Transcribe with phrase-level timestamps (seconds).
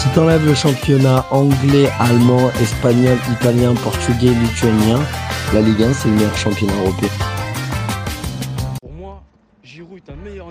[0.00, 4.98] Si t'enlèves le championnat anglais, allemand, espagnol, italien, portugais, lituanien,
[5.52, 7.10] la Ligue 1 c'est le meilleur championnat européen.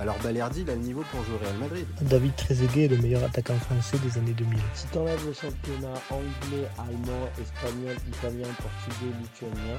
[0.00, 1.86] alors Balerdi il a le niveau pour jouer au Real Madrid.
[2.02, 4.58] David Trezeguet est le meilleur attaquant français des années 2000.
[4.74, 9.78] Si t'enlèves le championnat anglais, allemand, espagnol, italien, portugais, lituanien,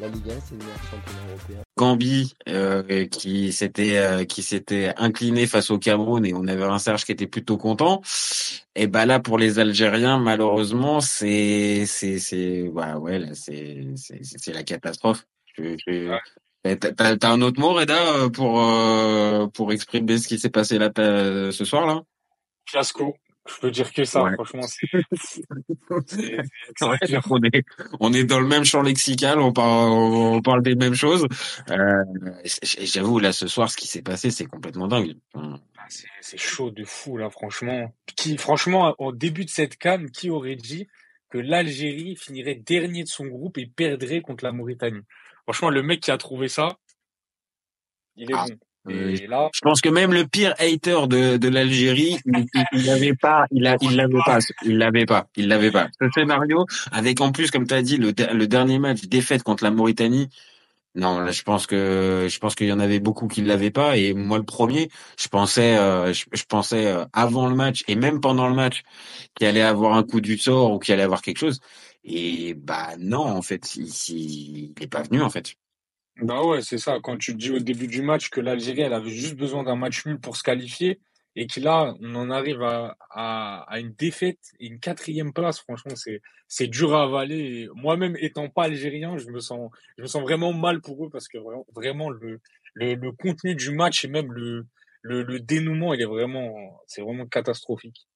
[0.00, 1.62] la Ligue 1 c'est le meilleur championnat européen.
[1.76, 6.78] Gambi euh, qui s'était euh, qui s'était incliné face au Cameroun et on avait un
[6.78, 8.02] Serge qui était plutôt content.
[8.74, 14.20] Et bah là pour les Algériens malheureusement c'est c'est c'est bah ouais là c'est c'est
[14.22, 15.24] c'est la catastrophe.
[15.56, 16.16] Je, je...
[16.62, 20.90] T'as, t'as un autre mot Reda pour euh, pour exprimer ce qui s'est passé là
[20.94, 22.02] ce soir là?
[22.66, 23.16] Fiasco.
[23.48, 24.34] Je peux dire que ça, ouais.
[24.34, 24.62] franchement.
[24.66, 26.38] C'est...
[26.80, 27.64] on, est,
[27.98, 31.26] on est dans le même champ lexical, on parle, on parle des mêmes choses.
[31.70, 32.04] Euh,
[32.62, 35.16] j'avoue, là, ce soir, ce qui s'est passé, c'est complètement dingue.
[35.88, 37.92] C'est, c'est chaud de fou, là, franchement.
[38.14, 40.86] Qui, franchement, au début de cette canne, qui aurait dit
[41.28, 45.02] que l'Algérie finirait dernier de son groupe et perdrait contre la Mauritanie?
[45.44, 46.76] Franchement, le mec qui a trouvé ça,
[48.16, 48.46] il est ah.
[48.48, 48.56] bon.
[48.88, 52.18] Et là, je pense que même le pire hater de, de l'Algérie,
[52.72, 55.88] il l'avait pas, il a, il l'avait pas, il l'avait pas, il l'avait pas.
[56.00, 59.62] Ce scénario, avec en plus, comme tu as dit, le, le dernier match défaite contre
[59.62, 60.30] la Mauritanie.
[60.94, 63.96] Non, là, je pense que je pense qu'il y en avait beaucoup qui l'avaient pas
[63.96, 67.94] et moi le premier, je pensais euh, je, je, pensais euh, avant le match et
[67.94, 68.82] même pendant le match
[69.34, 71.60] qu'il allait avoir un coup du sort ou qu'il allait avoir quelque chose
[72.04, 75.54] et bah non en fait, il, il, il est pas venu en fait.
[76.20, 76.98] Bah ouais, c'est ça.
[77.02, 80.04] Quand tu dis au début du match que l'Algérie, elle avait juste besoin d'un match
[80.06, 81.00] nul pour se qualifier
[81.34, 86.20] et que là, on en arrive à, une défaite et une quatrième place, franchement, c'est,
[86.46, 87.68] c'est dur à avaler.
[87.74, 91.28] Moi-même, étant pas algérien, je me sens, je me sens vraiment mal pour eux parce
[91.28, 91.38] que
[91.74, 92.40] vraiment, le,
[92.74, 94.66] le, contenu du match et même le,
[95.02, 98.06] le, dénouement, est vraiment, c'est vraiment catastrophique.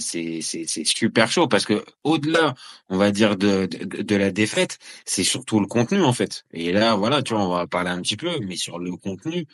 [0.00, 0.40] C'est
[0.84, 2.54] super chaud parce que au-delà,
[2.88, 6.44] on va dire de, de, de la défaite, c'est surtout le contenu en fait.
[6.52, 9.46] Et là, voilà, tu vois, on va parler un petit peu, mais sur le contenu,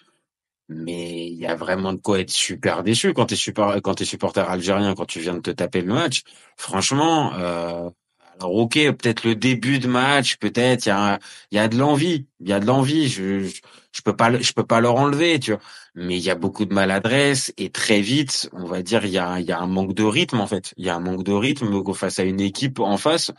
[0.68, 4.04] mais il y a vraiment de quoi être super déçu quand t'es super quand t'es
[4.04, 6.22] supporter algérien quand tu viens de te taper le match.
[6.56, 7.90] Franchement, euh,
[8.38, 11.18] alors ok, peut-être le début de match, peut-être il y a
[11.50, 13.08] il y a de l'envie, il y a de l'envie.
[13.08, 13.60] Je, je
[13.92, 15.60] je peux pas je peux pas leur enlever, tu vois.
[15.94, 19.18] Mais il y a beaucoup de maladresse et très vite, on va dire il y
[19.18, 20.72] a il y a un manque de rythme en fait.
[20.76, 23.32] Il y a un manque de rythme face à une équipe en face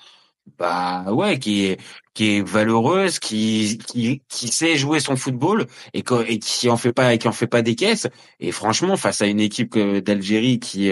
[0.57, 1.79] bah ouais qui est
[2.13, 7.17] qui est valeureuse qui qui qui sait jouer son football et, qui en fait pas
[7.17, 8.07] qui en fait pas des caisses
[8.39, 10.91] et franchement face à une équipe d'Algérie qui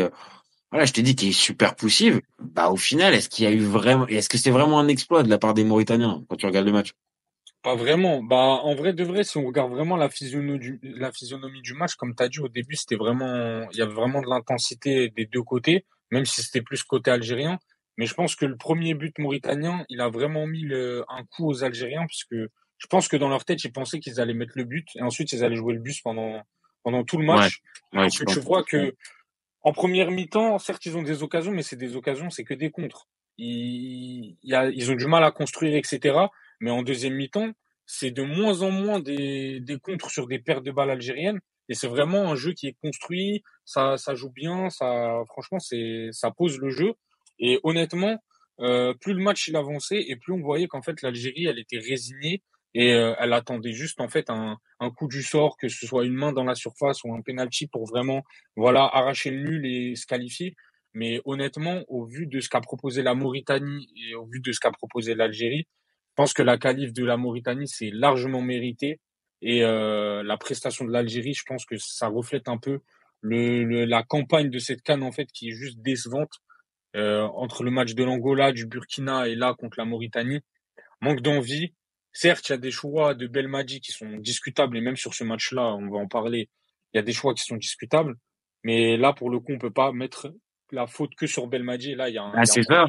[0.72, 3.52] voilà je te dis qui est super poussive bah au final est-ce qu'il y a
[3.52, 6.46] eu vraiment est-ce que c'est vraiment un exploit de la part des Mauritaniens quand tu
[6.46, 6.94] regardes le match?
[7.62, 8.24] Pas vraiment.
[8.24, 11.74] Bah, en vrai de vrai, si on regarde vraiment la physionomie du, la physionomie du
[11.74, 15.10] match, comme tu as dit au début, c'était vraiment, il y avait vraiment de l'intensité
[15.10, 17.60] des deux côtés, même si c'était plus côté algérien.
[17.98, 21.50] Mais je pense que le premier but mauritanien, il a vraiment mis le, un coup
[21.50, 24.64] aux Algériens, puisque je pense que dans leur tête, ils pensaient qu'ils allaient mettre le
[24.64, 26.42] but et ensuite ils allaient jouer le bus pendant,
[26.84, 27.60] pendant tout le match.
[27.92, 28.96] Ouais, ouais, je vois que
[29.62, 32.72] en première mi-temps, certes, ils ont des occasions, mais c'est des occasions, c'est que des
[32.72, 33.10] contres.
[33.38, 36.18] Ils, y a, ils ont du mal à construire, etc.
[36.60, 37.52] Mais en deuxième mi-temps,
[37.86, 41.40] c'est de moins en moins des, des contres sur des pertes de balles algériennes.
[41.70, 46.10] Et c'est vraiment un jeu qui est construit, ça, ça joue bien, ça, franchement, c'est,
[46.12, 46.94] ça pose le jeu.
[47.38, 48.18] Et honnêtement,
[48.60, 51.78] euh, plus le match il avançait et plus on voyait qu'en fait l'Algérie, elle était
[51.78, 55.88] résignée et euh, elle attendait juste en fait un, un coup du sort, que ce
[55.88, 58.24] soit une main dans la surface ou un penalty pour vraiment,
[58.56, 60.56] voilà, arracher le nul et se qualifier.
[60.94, 64.60] Mais honnêtement, au vu de ce qu'a proposé la Mauritanie et au vu de ce
[64.60, 65.68] qu'a proposé l'Algérie,
[66.20, 69.00] pense que la qualif de la Mauritanie, c'est largement mérité.
[69.42, 72.82] Et euh, la prestation de l'Algérie, je pense que ça reflète un peu
[73.22, 76.34] le, la campagne de cette canne, en fait, qui est juste décevante.
[76.98, 80.42] Euh, entre le match de l'Angola, du Burkina et là contre la Mauritanie.
[81.00, 81.74] Manque d'envie.
[82.12, 85.24] certes, il y a des choix de Belmadi qui sont discutables, et même sur ce
[85.24, 86.50] match-là, on va en parler,
[86.94, 88.16] il y a des choix qui sont discutables.
[88.66, 90.34] Mais là, pour le coup, on peut pas mettre
[90.72, 91.96] la faute que sur Belmadi.
[91.96, 92.32] Là, il y a un.
[92.36, 92.86] Ah, c'est ça.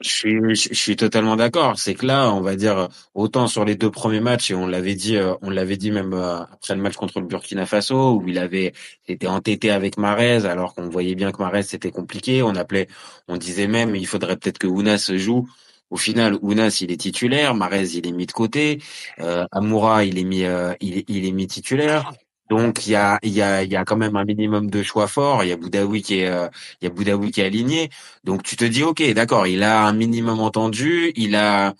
[0.00, 1.78] Je suis, je suis totalement d'accord.
[1.78, 4.94] C'est que là, on va dire autant sur les deux premiers matchs et on l'avait
[4.94, 8.26] dit, euh, on l'avait dit même euh, après le match contre le Burkina Faso où
[8.26, 8.72] il avait
[9.08, 12.42] été entêté avec Marez alors qu'on voyait bien que Marez c'était compliqué.
[12.42, 12.88] On appelait,
[13.28, 15.46] on disait même il faudrait peut-être que Ounas joue.
[15.90, 18.80] Au final, Ounas il est titulaire, Marez il est mis de côté,
[19.18, 22.12] euh, Amoura il est mis, euh, il est mis titulaire.
[22.50, 24.82] Donc il y a il y a il y a quand même un minimum de
[24.82, 25.44] choix forts.
[25.44, 26.48] Il y a Boudaoui qui est euh,
[26.80, 27.90] il y a Boudaoui qui est aligné.
[28.24, 31.12] Donc tu te dis ok d'accord il a un minimum entendu.
[31.14, 31.74] Il a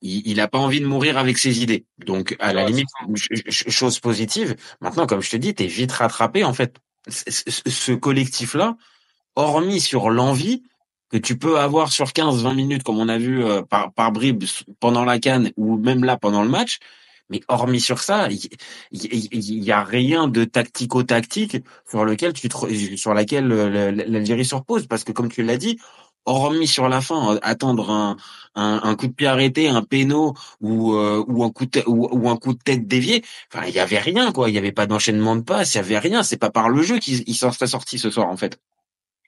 [0.00, 1.86] il, il a pas envie de mourir avec ses idées.
[2.06, 2.88] Donc à la limite
[3.48, 4.54] chose positive.
[4.80, 6.76] Maintenant comme je te dis t'es vite rattrapé en fait.
[7.08, 8.76] Ce collectif là,
[9.34, 10.62] hormis sur l'envie
[11.10, 14.44] que tu peux avoir sur 15-20 minutes comme on a vu euh, par par bribes
[14.78, 16.78] pendant la canne ou même là pendant le match
[17.32, 21.56] mais hormis sur ça, il y, a rien de tactico-tactique
[21.88, 22.48] sur lequel tu
[22.96, 24.86] sur laquelle l'Algérie se repose.
[24.86, 25.78] Parce que comme tu l'as dit,
[26.26, 28.16] hormis sur la fin, attendre un,
[28.54, 32.36] un, coup de pied arrêté, un péno ou euh, ou un coup de ou, un
[32.36, 35.36] coup de tête dévié, enfin il y avait rien quoi, il y avait pas d'enchaînement
[35.36, 37.98] de passes, il y avait rien, c'est pas par le jeu qu'il s'en serait sorti
[37.98, 38.60] ce soir en fait.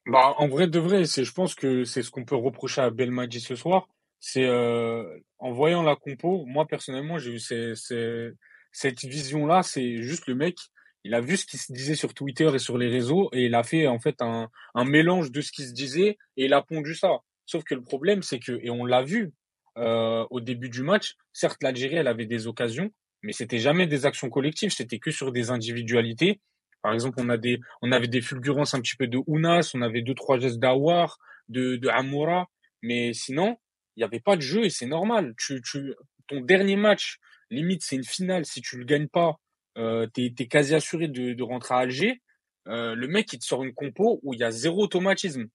[0.07, 2.91] Bah en vrai de vrai, c'est je pense que c'est ce qu'on peut reprocher à
[2.91, 3.89] Belmadi ce soir,
[4.27, 5.05] c'est euh,
[5.39, 9.63] en voyant la compo, moi personnellement, j'ai eu cette vision-là.
[9.63, 10.57] C'est juste le mec,
[11.05, 13.55] il a vu ce qui se disait sur Twitter et sur les réseaux et il
[13.55, 16.63] a fait en fait un, un mélange de ce qui se disait et il a
[16.63, 17.19] pondu ça.
[17.45, 19.35] Sauf que le problème, c'est que et on l'a vu
[19.77, 21.17] euh, au début du match.
[21.35, 22.91] Certes, l'Algérie, elle avait des occasions,
[23.23, 24.71] mais c'était jamais des actions collectives.
[24.71, 26.41] C'était que sur des individualités.
[26.81, 29.83] Par exemple, on a des, on avait des fulgurances un petit peu de Ounas, on
[29.83, 31.19] avait deux trois gestes d'Awar,
[31.51, 32.49] de, de Amoura,
[32.81, 33.59] mais sinon,
[33.97, 35.35] il n'y avait pas de jeu et c'est normal.
[35.39, 35.95] Tu, tu,
[36.27, 37.19] ton dernier match,
[37.51, 38.45] limite, c'est une finale.
[38.45, 39.41] Si tu le gagnes pas,
[39.79, 42.23] euh, tu es, quasi assuré de, de rentrer à Alger.
[42.67, 45.47] Euh, le mec, il te sort une compo où il y a zéro automatisme.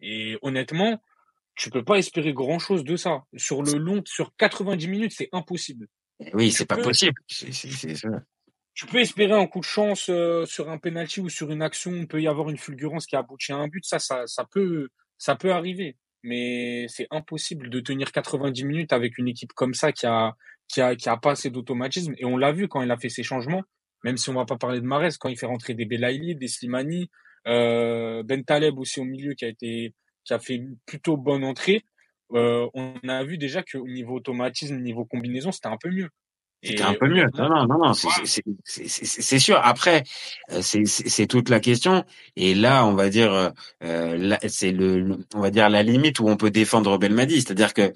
[0.00, 1.02] Et honnêtement,
[1.54, 3.22] tu peux pas espérer grand chose de ça.
[3.36, 5.86] Sur le long, sur 90 minutes, c'est impossible.
[6.34, 7.20] Oui, c'est pas possible.
[8.74, 11.92] Tu peux espérer un coup de chance euh, sur un penalty ou sur une action.
[11.92, 13.84] Il peut y avoir une fulgurance qui aboutit à un but.
[13.84, 14.88] Ça, ça, ça peut,
[15.18, 19.92] ça peut arriver mais c'est impossible de tenir 90 minutes avec une équipe comme ça
[19.92, 20.34] qui a
[20.68, 22.14] qui a qui a pas assez d'automatisme.
[22.18, 23.62] Et on l'a vu quand il a fait ses changements
[24.04, 26.48] même si on va pas parler de Marès quand il fait rentrer des Belaïli, des
[26.48, 27.10] Slimani,
[27.46, 31.84] euh, Ben Taleb aussi au milieu qui a été qui a fait plutôt bonne entrée
[32.34, 36.08] euh, on a vu déjà qu'au niveau automatisme niveau combinaison c'était un peu mieux
[36.62, 37.26] c'était un peu mieux.
[37.36, 39.60] Non, non, non, non, c'est sûr.
[39.62, 40.04] Après,
[40.52, 42.04] euh, c'est toute la question.
[42.36, 46.36] Et là, on va dire, euh, c'est le, on va dire la limite où on
[46.36, 47.42] peut défendre Belmadi.
[47.42, 47.92] C'est-à-dire que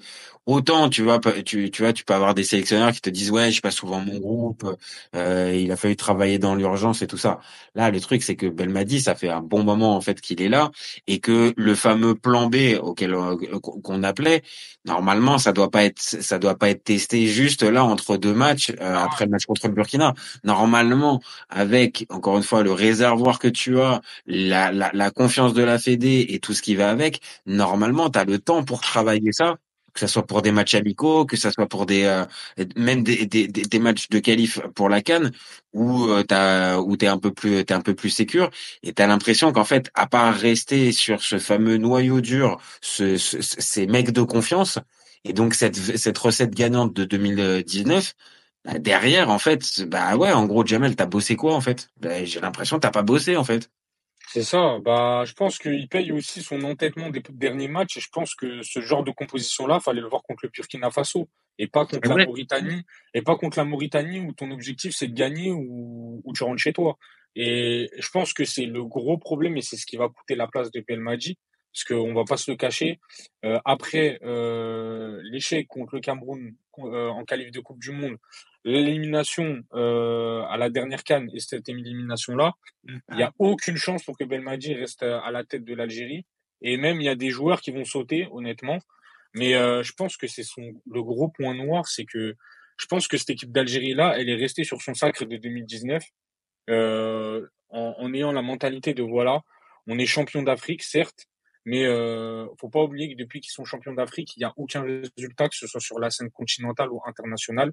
[0.47, 3.51] autant tu vois, tu, tu vois, tu peux avoir des sélectionneurs qui te disent ouais,
[3.51, 4.65] je passe souvent mon groupe.
[5.15, 7.39] Euh, il a fallu travailler dans l'urgence et tout ça.
[7.75, 10.49] Là, le truc, c'est que Belmadi, ça fait un bon moment en fait qu'il est
[10.49, 10.71] là
[11.05, 14.41] et que le fameux plan B auquel euh, qu'on appelait,
[14.85, 18.56] normalement, ça doit pas être, ça doit pas être testé juste là entre deux matchs
[18.69, 20.13] euh, après le match contre le Burkina.
[20.43, 25.63] Normalement, avec encore une fois le réservoir que tu as, la, la, la confiance de
[25.63, 29.31] la Fédé et tout ce qui va avec, normalement, tu as le temps pour travailler
[29.31, 29.57] ça
[29.97, 32.23] que ce soit pour des matchs amicaux, que ce soit pour des euh,
[32.75, 35.31] même des, des, des, matchs de qualif pour la Cannes
[35.73, 38.19] où euh, t'as où t'es un peu plus t'es un peu plus
[38.83, 43.87] et t'as l'impression qu'en fait à part rester sur ce fameux noyau dur, ce, ces
[43.87, 44.77] mecs de confiance
[45.25, 48.36] et donc cette cette recette gagnante de 2019 bah,
[48.79, 51.89] derrière, en fait, bah ouais, en gros, Jamel, t'as bossé quoi en fait?
[51.99, 53.69] Bah, J'ai l'impression que t'as pas bossé en fait.
[54.29, 54.79] C'est ça.
[54.83, 57.97] Bah, je pense qu'il paye aussi son entêtement des derniers matchs.
[57.97, 61.29] Et je pense que ce genre de composition-là, fallait le voir contre le Burkina Faso
[61.57, 62.83] et pas contre la Mauritanie.
[63.13, 66.61] Et pas contre la Mauritanie où ton objectif c'est de gagner ou, ou tu rentres
[66.61, 66.97] chez toi.
[67.35, 70.47] Et je pense que c'est le gros problème et c'est ce qui va coûter la
[70.47, 71.37] place de Pelmadi
[71.77, 72.99] parce qu'on va pas se le cacher.
[73.45, 78.17] Euh, après euh, l'échec contre le Cameroun euh, en qualif de Coupe du Monde,
[78.63, 82.53] l'élimination à la dernière canne et cette élimination-là,
[82.87, 86.25] il n'y a aucune chance pour que Belmadi reste à la tête de l'Algérie.
[86.61, 88.79] Et même, il y a des joueurs qui vont sauter, honnêtement.
[89.35, 92.35] Mais je pense que c'est son le gros point noir, c'est que
[92.77, 96.03] je pense que cette équipe d'Algérie-là, elle est restée sur son sacre de 2019
[96.69, 99.41] euh, en, en, ayant la mentalité de voilà,
[99.87, 101.27] on est champion d'Afrique, certes,
[101.69, 104.81] mais euh, faut pas oublier que depuis qu'ils sont champions d'Afrique, il n'y a aucun
[104.83, 107.71] résultat, que ce soit sur la scène continentale ou internationale,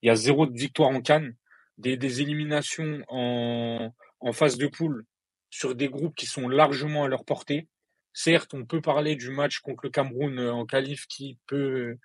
[0.00, 1.34] il y a zéro victoire en Cannes,
[1.76, 5.04] des, des éliminations en, en phase de poule
[5.50, 7.68] sur des groupes qui sont largement à leur portée.
[8.14, 11.96] Certes, on peut parler du match contre le Cameroun euh, en qualif qui peut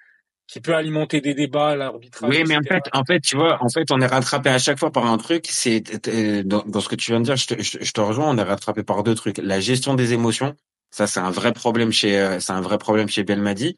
[0.47, 2.29] qui peut alimenter des débats, l'arbitrage.
[2.29, 4.79] Oui, mais en fait, en fait, tu vois, en fait, on est rattrapé à chaque
[4.79, 5.45] fois par un truc.
[5.47, 7.91] C'est euh, dans, dans ce que tu viens de dire, je te, je, te- je
[7.93, 8.27] te rejoins.
[8.29, 9.37] On est rattrapé par deux trucs.
[9.37, 10.53] La gestion des émotions,
[10.91, 13.77] ça, c'est un vrai problème chez, euh, c'est un vrai problème chez Belmadi.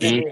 [0.00, 0.24] Et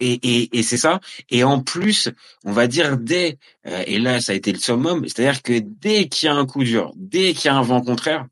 [0.00, 1.00] et, et, et c'est ça.
[1.30, 2.10] Et en plus,
[2.44, 6.08] on va dire dès, euh, et là, ça a été le summum, c'est-à-dire que dès
[6.08, 8.26] qu'il y a un coup dur, dès qu'il y a un vent contraire,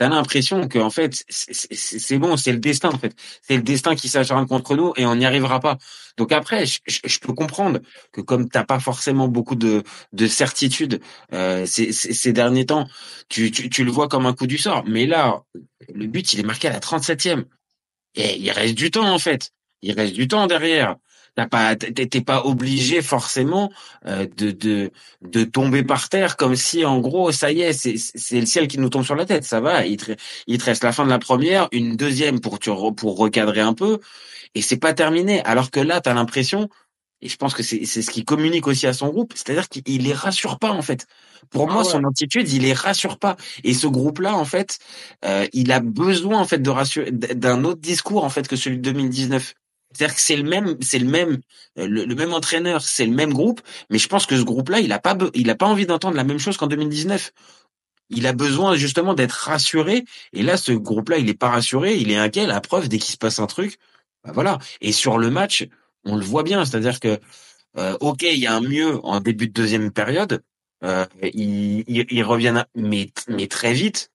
[0.00, 3.14] t'as l'impression que fait, c'est bon, c'est le destin en fait.
[3.42, 5.76] C'est le destin qui s'acharne contre nous et on n'y arrivera pas.
[6.16, 7.80] Donc après, je, peux comprendre
[8.10, 9.82] que comme t'as pas forcément beaucoup de,
[10.14, 11.02] de certitude
[11.34, 12.88] euh, ces, derniers temps,
[13.28, 14.84] tu, tu, tu le vois comme un coup du sort.
[14.86, 15.42] Mais là,
[15.94, 17.44] le but, il est marqué à la 37e.
[18.14, 19.50] Et il reste du temps en fait.
[19.82, 20.96] Il reste du temps derrière.
[21.36, 23.70] T'as pas, t'es pas obligé forcément
[24.06, 24.90] euh, de, de
[25.22, 28.68] de tomber par terre comme si en gros ça y est, c'est c'est le ciel
[28.68, 29.44] qui nous tombe sur la tête.
[29.44, 29.86] Ça va.
[29.86, 30.12] Il te,
[30.46, 33.74] il te reste la fin de la première, une deuxième pour tu pour recadrer un
[33.74, 33.98] peu,
[34.54, 35.42] et c'est pas terminé.
[35.44, 36.68] Alors que là, t'as l'impression,
[37.22, 40.02] et je pense que c'est c'est ce qui communique aussi à son groupe, c'est-à-dire qu'il
[40.04, 41.06] les rassure pas en fait.
[41.50, 41.84] Pour Ah moi, ouais.
[41.84, 43.36] son attitude, il les rassure pas.
[43.64, 44.78] Et ce groupe-là, en fait,
[45.24, 48.78] euh, il a besoin en fait de rassurer d'un autre discours en fait que celui
[48.78, 49.54] de 2019.
[49.92, 51.40] C'est-à-dire que c'est le même, c'est le même,
[51.78, 54.92] euh, le, même entraîneur, c'est le même groupe, mais je pense que ce groupe-là, il
[54.92, 57.32] a pas, il a pas envie d'entendre la même chose qu'en 2019.
[58.10, 60.04] Il a besoin justement d'être rassuré.
[60.32, 62.46] Et là, ce groupe-là, il est pas rassuré, il est inquiet.
[62.46, 63.78] La preuve, dès qu'il se passe un truc,
[64.24, 64.58] bah voilà.
[64.80, 65.68] Et sur le match,
[66.04, 67.18] on le voit bien, c'est-à-dire que
[67.78, 70.42] euh, ok, il y a un mieux en début de deuxième période.
[70.82, 71.84] Euh, ils,
[72.74, 74.10] mais mais très vite.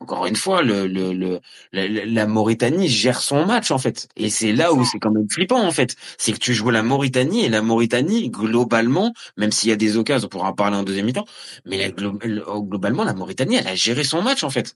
[0.00, 1.40] Encore une fois, le, le, le,
[1.72, 5.28] la, la Mauritanie gère son match en fait, et c'est là où c'est quand même
[5.30, 5.94] flippant en fait.
[6.16, 9.98] C'est que tu joues la Mauritanie et la Mauritanie globalement, même s'il y a des
[9.98, 11.26] occasions, on pourra en parler en deuxième mi-temps,
[11.66, 12.18] mais la, glo-
[12.66, 14.74] globalement la Mauritanie, elle a géré son match en fait.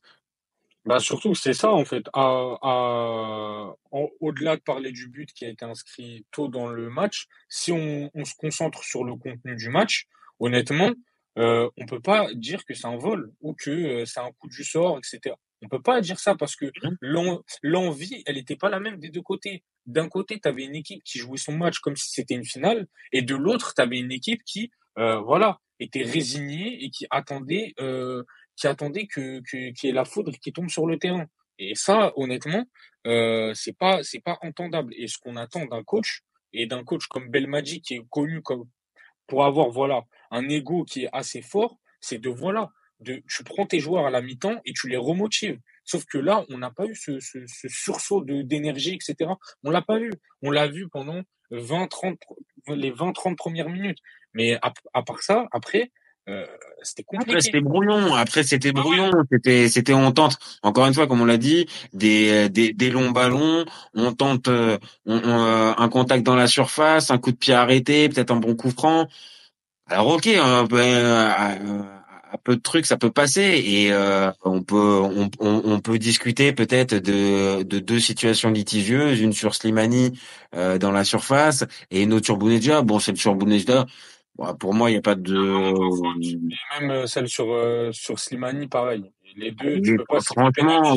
[0.85, 2.05] Bah surtout, c'est ça en fait.
[2.13, 6.91] À, à- en- au-delà de parler du but qui a été inscrit tôt dans le
[6.91, 10.07] match, si on, on se concentre sur le contenu du match,
[10.39, 10.91] honnêtement,
[11.39, 14.49] euh, on peut pas dire que c'est un vol ou que euh, c'est un coup
[14.49, 15.35] du sort, etc.
[15.63, 16.67] On peut pas dire ça parce que
[17.01, 19.65] l'en- l'envie, elle n'était pas la même des deux côtés.
[19.87, 22.87] D'un côté, tu avais une équipe qui jouait son match comme si c'était une finale,
[23.13, 27.75] et de l'autre, tu avais une équipe qui, euh, voilà, était résignée et qui attendait,
[27.81, 28.23] euh,
[28.57, 31.27] qui attendait que que- qu'il y ait la foudre qui tombe sur le terrain.
[31.59, 32.65] Et ça, honnêtement,
[33.07, 34.93] euh, c'est pas c'est pas entendable.
[34.97, 36.21] Et ce qu'on attend d'un coach
[36.53, 38.65] et d'un coach comme Belmadi qui est connu comme
[39.27, 40.03] pour avoir voilà
[40.37, 44.11] un ego qui est assez fort, c'est de voilà de tu prends tes joueurs à
[44.11, 45.59] la mi-temps et tu les remotives.
[45.85, 49.31] Sauf que là, on n'a pas eu ce, ce, ce sursaut de d'énergie, etc.
[49.65, 50.11] On l'a pas vu.
[50.43, 52.19] On l'a vu pendant 20, 30,
[52.69, 53.99] les 20, 30 premières minutes.
[54.33, 55.91] Mais à, à part ça, après,
[56.31, 56.47] euh,
[56.83, 57.41] c'était Après compliqué.
[57.43, 61.37] c'était brouillon, après c'était brouillon, c'était c'était on tente encore une fois comme on l'a
[61.37, 66.37] dit des des des longs ballons, on tente euh, on- on, euh, un contact dans
[66.37, 69.09] la surface, un coup de pied arrêté, peut-être un bon coup franc.
[69.87, 71.29] Alors OK, un peu, euh,
[72.35, 75.03] un peu de trucs ça peut passer et euh, on peut
[75.39, 80.19] on, peut discuter peut-être de de deux situations litigieuses, une sur Slimani
[80.55, 82.83] euh, dans la surface et une autre sur Bounedjah.
[82.83, 83.87] Bon, celle sur Bounedjah,
[84.37, 88.19] bon, pour moi il y a pas de Et même euh, celle sur euh, sur
[88.19, 89.13] Slimani, pareil.
[89.37, 90.97] Les deux, Les- tu peux pas citer franchement,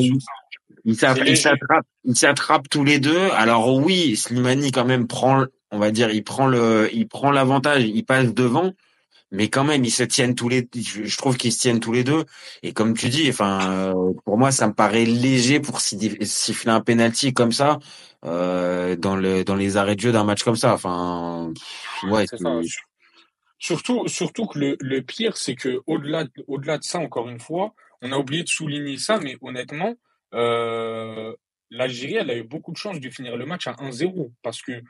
[0.84, 3.30] ils s'attrapent, ils s'attrapent tous les deux.
[3.32, 7.84] Alors oui, Slimani quand même prend, on va dire, il prend le, il prend l'avantage,
[7.84, 8.72] il passe devant,
[9.30, 12.04] mais quand même ils se tiennent tous les, je trouve qu'ils se tiennent tous les
[12.04, 12.24] deux.
[12.62, 16.70] Et comme tu dis, enfin, euh, pour moi ça me paraît léger pour si- siffler
[16.70, 17.78] un penalty comme ça
[18.24, 20.72] euh, dans le, dans les arrêts de jeu d'un match comme ça.
[20.74, 21.52] Enfin,
[22.04, 22.26] ouais,
[23.60, 27.40] Surtout, surtout que le, le pire, c'est que au-delà, de- au-delà de ça, encore une
[27.40, 29.94] fois, on a oublié de souligner ça, mais honnêtement,
[30.32, 31.34] euh,
[31.70, 34.80] l'Algérie, elle a eu beaucoup de chance de finir le match à 1-0 parce que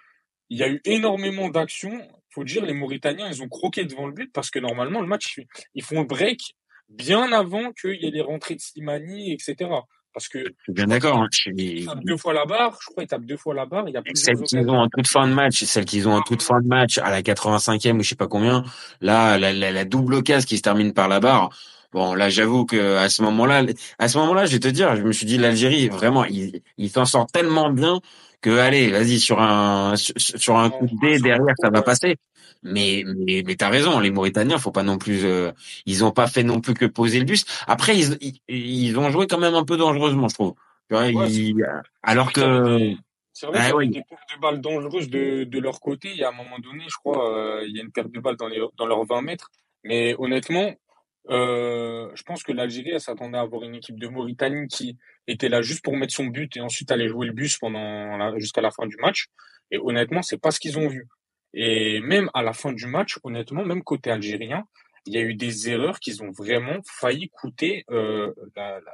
[0.50, 2.00] il y a eu énormément d'actions.
[2.30, 5.40] Faut dire, les Mauritaniens, ils ont croqué devant le but parce que normalement, le match,
[5.74, 6.54] ils font le break
[6.88, 9.70] bien avant qu'il y ait les rentrées de Slimani, etc.
[10.12, 11.18] Parce que je suis bien d'accord.
[11.18, 13.88] hein, ils tapent deux fois la barre, je crois qu'ils tapent deux fois la barre,
[13.88, 16.22] il y a Celles qu'ils ont en toute fin de match, celles qu'ils ont en
[16.22, 18.64] toute fin de match à la 85e ou je sais pas combien,
[19.00, 21.50] là, la, la, la double case qui se termine par la barre.
[21.92, 23.64] Bon, là, j'avoue que à ce moment-là,
[23.98, 26.90] à ce moment-là, je vais te dire, je me suis dit, l'Algérie, vraiment, il, il
[26.90, 28.00] s'en sort tellement bien
[28.42, 32.16] que, allez, vas-y, sur un, sur, un coup de dé derrière, ça va passer.
[32.62, 35.50] Mais, mais, mais t'as raison, les Mauritaniens, faut pas non plus, euh,
[35.86, 37.44] ils ont pas fait non plus que poser le bus.
[37.66, 40.54] Après, ils, ils, ils ont joué quand même un peu dangereusement, je trouve.
[40.90, 41.54] Tu vois, Ouais, ils-
[42.02, 42.96] alors que, des-
[43.32, 43.90] c'est vrai Ah qu'il y avait oui.
[43.90, 46.10] des pertes de balles dangereuses de, de leur côté.
[46.10, 48.20] Il y a un moment donné, je crois, euh, il y a une perte de
[48.20, 49.50] balles dans, les, dans leurs 20 mètres.
[49.84, 50.74] Mais honnêtement,
[51.30, 55.48] euh, je pense que l'Algérie, elle s'attendait à avoir une équipe de Mauritanie qui était
[55.48, 58.60] là juste pour mettre son but et ensuite aller jouer le bus pendant la- jusqu'à
[58.60, 59.26] la fin du match.
[59.70, 61.06] Et honnêtement, c'est pas ce qu'ils ont vu.
[61.54, 64.64] Et même à la fin du match, honnêtement, même côté algérien,
[65.06, 68.92] il y a eu des erreurs qui ont vraiment failli coûter euh, la, la,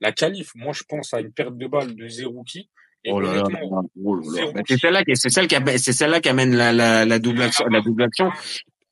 [0.00, 0.52] la qualif.
[0.54, 2.70] Moi, je pense à une perte de balle de Zerouki.
[3.08, 3.42] Oh là là,
[4.04, 7.18] oh là c'est celle-là qui, c'est celle qui, c'est celle-là qui amène la, la, la
[7.20, 8.30] double action, la double action.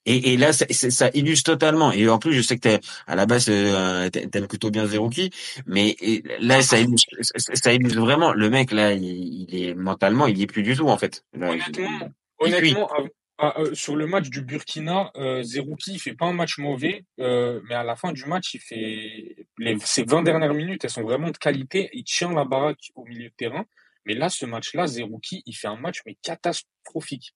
[0.07, 1.93] Et, et là, c'est- ça illustre totalement.
[1.93, 4.87] Et en plus, je sais que t'es, à la base, euh, t'a- t'aimes plutôt bien
[4.87, 5.31] Zerouki,
[5.67, 5.97] mais
[6.41, 8.33] là, ça illustre, ça ça illustre vraiment.
[8.33, 11.25] Le mec, là, il, il est mentalement, il y est plus du tout, en fait.
[11.33, 12.91] Là, Honnêtement, honnêtement
[13.39, 17.05] à- euh, sur le match du Burkina, euh, Zerouki, il fait pas un match mauvais,
[17.19, 20.91] euh, mais à la fin du match, il fait les, ses 20 dernières minutes, elles
[20.91, 21.91] sont vraiment de qualité.
[21.95, 23.65] Il tient la baraque au milieu de terrain.
[24.07, 27.35] Mais là, ce match-là, Zerouki, il fait un match mais catastrophique.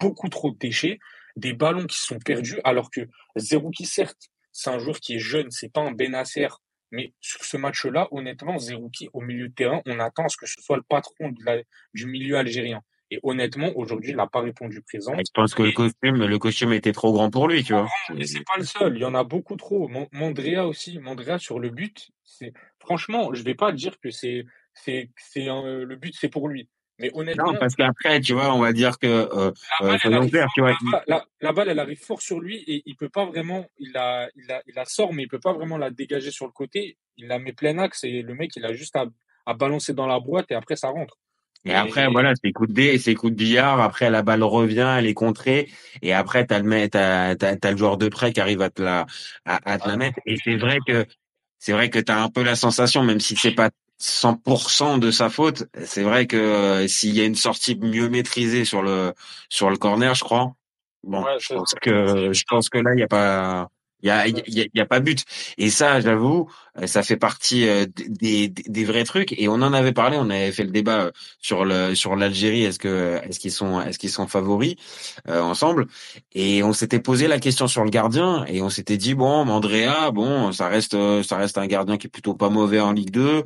[0.00, 0.98] Beaucoup trop de déchets,
[1.38, 3.02] des ballons qui sont perdus, alors que
[3.36, 6.48] Zerouki, certes, c'est un joueur qui est jeune, c'est pas un Benacer.
[6.90, 10.46] Mais sur ce match-là, honnêtement, Zerouki, au milieu de terrain, on attend à ce que
[10.46, 11.62] ce soit le patron de la-
[11.94, 12.82] du milieu algérien.
[13.10, 15.14] Et honnêtement, aujourd'hui, il n'a pas répondu présent.
[15.16, 17.88] Je pense que le costume, le costume était trop grand pour lui, tu vois.
[18.16, 19.88] Et c'est pas le seul, il y en a beaucoup trop.
[20.12, 25.10] Mandrea aussi, Mandrea sur le but, c'est franchement, je vais pas dire que c'est c'est
[25.16, 26.68] c'est un- le but c'est pour lui,
[26.98, 30.30] mais honnêtement, Non, parce qu'après, tu vois, on va dire que, euh, la euh, balle,
[30.54, 30.76] tu vois.
[30.92, 33.92] la, la- la balle, elle arrive fort sur lui et il peut pas vraiment, il
[33.92, 36.52] la, il la, il la sort, mais il peut pas vraiment la dégager sur le
[36.52, 36.96] côté.
[37.16, 39.06] Il la met plein axe et le mec, il a juste à,
[39.46, 41.18] à balancer dans la boîte et après ça rentre.
[41.64, 43.80] Et après, voilà, c'est coup de dé, c'est coup de billard.
[43.80, 45.68] Après, la balle revient, elle est contrée.
[46.02, 48.80] Et après, t'as le, t'as, t'as, t'as le joueur de près qui arrive à te
[48.80, 49.06] la,
[49.44, 50.18] à, à te la mettre.
[50.24, 51.04] Et c'est vrai que,
[51.58, 55.28] c'est vrai que t'as un peu la sensation, même si c'est pas 100% de sa
[55.28, 59.12] faute, c'est vrai que euh, s'il y a une sortie mieux maîtrisée sur le,
[59.48, 60.54] sur le corner, je crois.
[61.02, 63.68] Bon, Ouais, je pense que, je pense que là, il y a pas,
[64.02, 65.24] il y a, y a, y a pas but.
[65.58, 66.48] Et ça, j'avoue,
[66.80, 69.32] euh, ça fait partie euh, des, des, des vrais trucs.
[69.38, 72.64] Et on en avait parlé, on avait fait le débat sur le sur l'Algérie.
[72.64, 74.76] Est-ce que est-ce qu'ils sont est-ce qu'ils sont favoris
[75.28, 75.86] euh, ensemble
[76.32, 80.10] Et on s'était posé la question sur le gardien et on s'était dit bon, Mandrea,
[80.12, 83.42] bon, ça reste ça reste un gardien qui est plutôt pas mauvais en Ligue 2.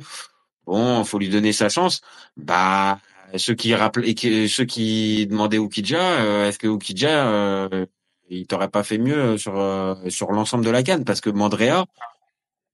[0.65, 2.01] Bon, faut lui donner sa chance.
[2.37, 2.99] Bah
[3.37, 4.15] ceux qui rappelaient
[4.47, 7.85] ceux qui demandaient Oukidja, euh, est-ce que Oukidja euh,
[8.29, 11.05] il t'aurait pas fait mieux sur euh, sur l'ensemble de la canne?
[11.05, 11.85] Parce que Mandrea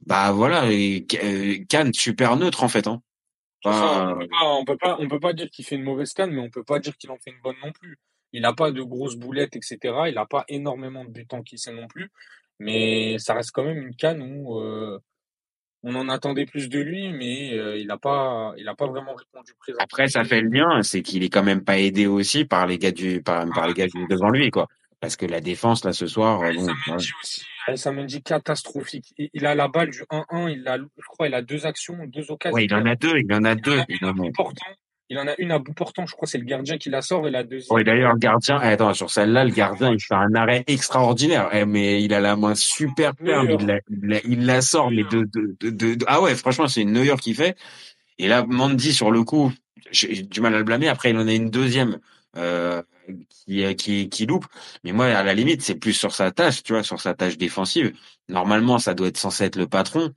[0.06, 0.64] bah voilà
[1.68, 3.02] canne super neutre en fait hein.
[3.62, 6.40] Peut pas, on peut pas, on peut pas dire qu'il fait une mauvaise canne, mais
[6.40, 8.00] on peut pas dire qu'il en fait une bonne non plus.
[8.32, 9.78] Il n'a pas de grosses boulettes, etc.
[10.08, 12.10] Il n'a pas énormément de buts encaissés non plus,
[12.60, 15.00] mais ça reste quand même une canne où euh,
[15.84, 19.14] on en attendait plus de lui, mais euh, il n'a pas, il a pas vraiment
[19.16, 19.78] répondu présent.
[19.82, 22.78] Après, ça fait le lien, c'est qu'il est quand même pas aidé aussi par les
[22.78, 24.68] gars du, par, par les gars du- devant lui, quoi.
[25.00, 26.52] Parce que la défense, là, ce soir, euh,
[26.88, 26.98] bon.
[27.76, 29.14] Ça me dit catastrophique.
[29.18, 31.98] Il, il a la balle du 1-1, il a, je crois, il a deux actions,
[32.08, 32.56] deux occasions.
[32.56, 33.80] Ouais, il en a deux, il en a deux.
[33.88, 34.66] Il en a- bout portant.
[34.68, 34.76] Il en a
[35.10, 37.76] une à bout portant, je crois, c'est le gardien qui la sort et la deuxième.
[37.76, 41.50] Ouais, d'ailleurs, le gardien, eh, attends, sur celle-là, le gardien, il fait un arrêt extraordinaire.
[41.52, 44.92] Eh, mais il a la main super ferme, il la, il la, il la sort,
[44.92, 47.58] mais de, de, de, ah ouais, franchement, c'est une Neuer qui fait.
[48.18, 49.52] Et là, Mandy, sur le coup,
[49.92, 50.90] j'ai j'ai du mal à le blâmer.
[50.90, 52.00] Après, il en a une deuxième,
[52.38, 52.84] euh,
[53.48, 54.46] qui, qui, qui loupe.
[54.84, 57.38] Mais moi, à la limite, c'est plus sur sa tâche, tu vois, sur sa tâche
[57.38, 57.94] défensive.
[58.28, 60.14] Normalement, ça doit être censé être le patron.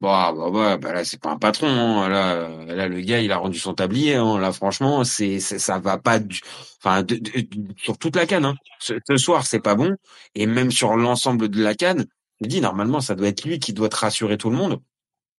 [0.00, 1.66] Bah, bah, bah, bah là, c'est pas un patron.
[1.68, 2.08] hein.
[2.08, 4.14] Là, euh, là, le gars, il a rendu son tablier.
[4.14, 4.38] hein.
[4.38, 6.40] Là, franchement, c'est, c'est- ça va pas du,
[6.78, 8.46] enfin, de- de- de- sur toute la canne.
[8.46, 8.54] Hein.
[8.78, 9.94] Ce, ce soir, c'est pas bon.
[10.34, 12.06] Et même sur l'ensemble de la canne,
[12.40, 14.80] je dis normalement, ça doit être lui qui doit te rassurer tout le monde.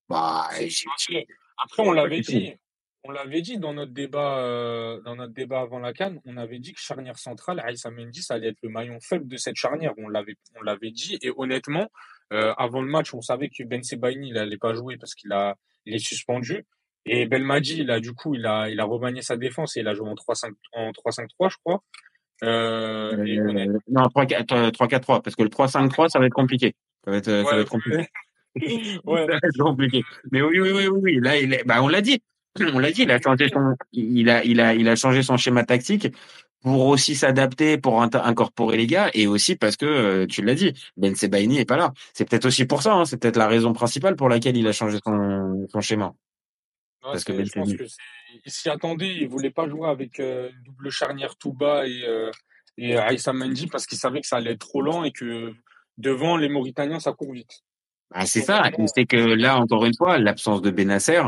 [0.10, 1.26] Bah, j'ai-
[1.64, 2.54] Après, on l'avait dit,
[3.04, 6.60] on l'avait dit dans notre débat, euh, dans notre débat avant la Cannes, on avait
[6.60, 9.94] dit que charnière centrale, Aïssa Mendy, ça allait être le maillon faible de cette charnière.
[9.98, 11.18] On l'avait, on l'avait dit.
[11.24, 11.88] Et honnêtement,
[12.32, 15.32] euh, avant le match, on savait que Ben Sebaini, il allait pas jouer parce qu'il
[15.32, 16.66] a, il est suspendu.
[17.06, 19.88] Et Belmadi, il a, du coup, il a, il a remanié sa défense et il
[19.88, 21.82] a joué en 3-5, en 3-5-3, je crois.
[22.44, 26.76] Euh, et Euh, non, 3-4-3, parce que le 3-5-3, ça va être compliqué.
[27.06, 27.98] Ça va être, ça va Ouais, être compliqué.
[27.98, 28.08] ouais.
[28.56, 30.04] Ça va être compliqué.
[30.32, 31.20] Mais oui, oui, oui, oui, oui.
[31.22, 32.22] Là, il est, bah, on l'a dit.
[32.74, 35.38] On l'a dit, il a changé son, il a, il a, il a changé son
[35.38, 36.14] schéma tactique
[36.62, 40.74] pour aussi s'adapter, pour incorporer les gars, et aussi parce que, euh, tu l'as dit,
[40.98, 41.92] Ben Sebaini est pas là.
[42.14, 44.72] C'est peut-être aussi pour ça, hein, c'est peut-être la raison principale pour laquelle il a
[44.72, 46.14] changé son, son schéma.
[47.04, 47.84] Ouais, Parce que Ben je pense que
[48.46, 52.04] il s'y attendait, il voulait pas jouer avec euh, une double charnière tout bas et,
[52.06, 52.32] euh,
[52.78, 55.54] et Aïssa Mendy parce qu'il savait que ça allait être trop lent et que
[55.98, 57.64] devant les Mauritaniens, ça court vite.
[58.12, 58.64] Bah, c'est ça.
[58.94, 61.22] C'est que là, encore une fois, l'absence de Benasser.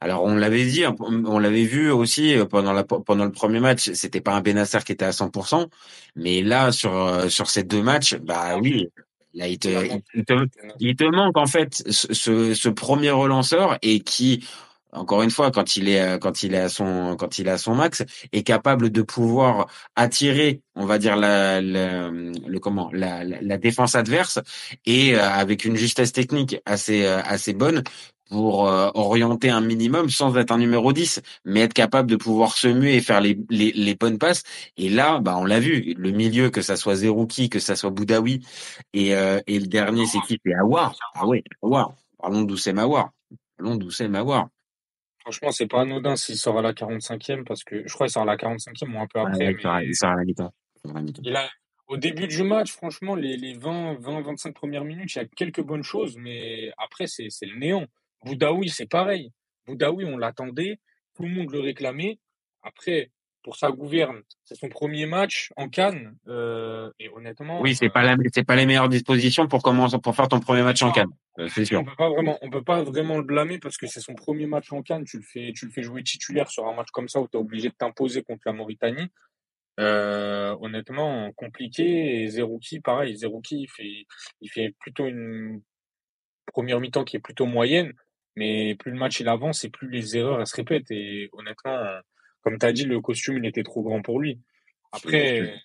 [0.00, 3.58] Alors, on l'avait dit, hein, on l'avait vu aussi euh, pendant la, pendant le premier
[3.58, 3.90] match.
[3.94, 5.66] C'était pas un Benasser qui était à 100%.
[6.14, 8.88] Mais là, sur, euh, sur ces deux matchs, bah oui.
[9.34, 9.68] Là, il te,
[10.14, 10.46] il, te,
[10.78, 14.46] il te manque, en fait, ce, ce, premier relanceur et qui,
[14.92, 17.50] encore une fois, quand il est euh, quand il est à son quand il est
[17.50, 22.88] à son max, est capable de pouvoir attirer, on va dire la, la le comment
[22.92, 24.40] la, la, défense adverse
[24.86, 27.82] et avec une justesse technique assez assez bonne
[28.28, 32.68] pour orienter un minimum sans être un numéro 10, mais être capable de pouvoir se
[32.68, 34.42] muer et faire les, les, les bonnes passes.
[34.76, 37.90] Et là, bah on l'a vu, le milieu, que ça soit Zerouki, que ça soit
[37.90, 38.44] Boudaoui,
[38.92, 40.38] et, et le dernier, c'est qui?
[40.44, 40.94] C'est Awar.
[41.14, 41.94] Ah ouais, Awar.
[42.18, 43.10] Parlons d'Oussem Awar.
[43.56, 44.48] Parlons d'Oussem Awar.
[45.20, 48.22] Franchement, c'est pas anodin s'il sort à la 45e parce que je crois qu'il sort
[48.22, 49.54] à la 45e ou un peu après.
[49.84, 50.52] il sort à la mi-temps.
[51.86, 55.26] au début du match, franchement, les, les 20, 20, 25 premières minutes, il y a
[55.26, 57.84] quelques bonnes choses, mais après, c'est le néant.
[58.24, 59.32] Boudaoui, c'est pareil.
[59.66, 60.80] Boudaoui, on l'attendait,
[61.14, 62.18] tout le monde le réclamait.
[62.62, 63.10] Après,
[63.42, 64.20] pour sa gouverne.
[64.44, 67.62] C'est son premier match en Cannes euh, et honnêtement.
[67.62, 70.62] Oui, c'est pas la, c'est pas les meilleures dispositions pour commencer pour faire ton premier
[70.62, 71.12] match en Cannes.
[71.38, 71.80] Euh, c'est sûr.
[71.80, 74.46] On peut pas vraiment, on peut pas vraiment le blâmer parce que c'est son premier
[74.46, 75.04] match en Cannes.
[75.04, 77.38] Tu le fais, tu le fais jouer titulaire sur un match comme ça où tu
[77.38, 79.08] es obligé de t'imposer contre la Mauritanie.
[79.80, 82.22] Euh, honnêtement, compliqué.
[82.22, 83.16] Et Zerouki, pareil.
[83.16, 84.06] Zerouki, il fait,
[84.42, 85.62] il fait plutôt une
[86.52, 87.92] première mi-temps qui est plutôt moyenne.
[88.38, 90.90] Mais plus le match il avance et plus les erreurs elles se répètent.
[90.90, 91.76] Et honnêtement,
[92.42, 94.40] comme tu as dit, le costume, il était trop grand pour lui.
[94.92, 95.60] Après,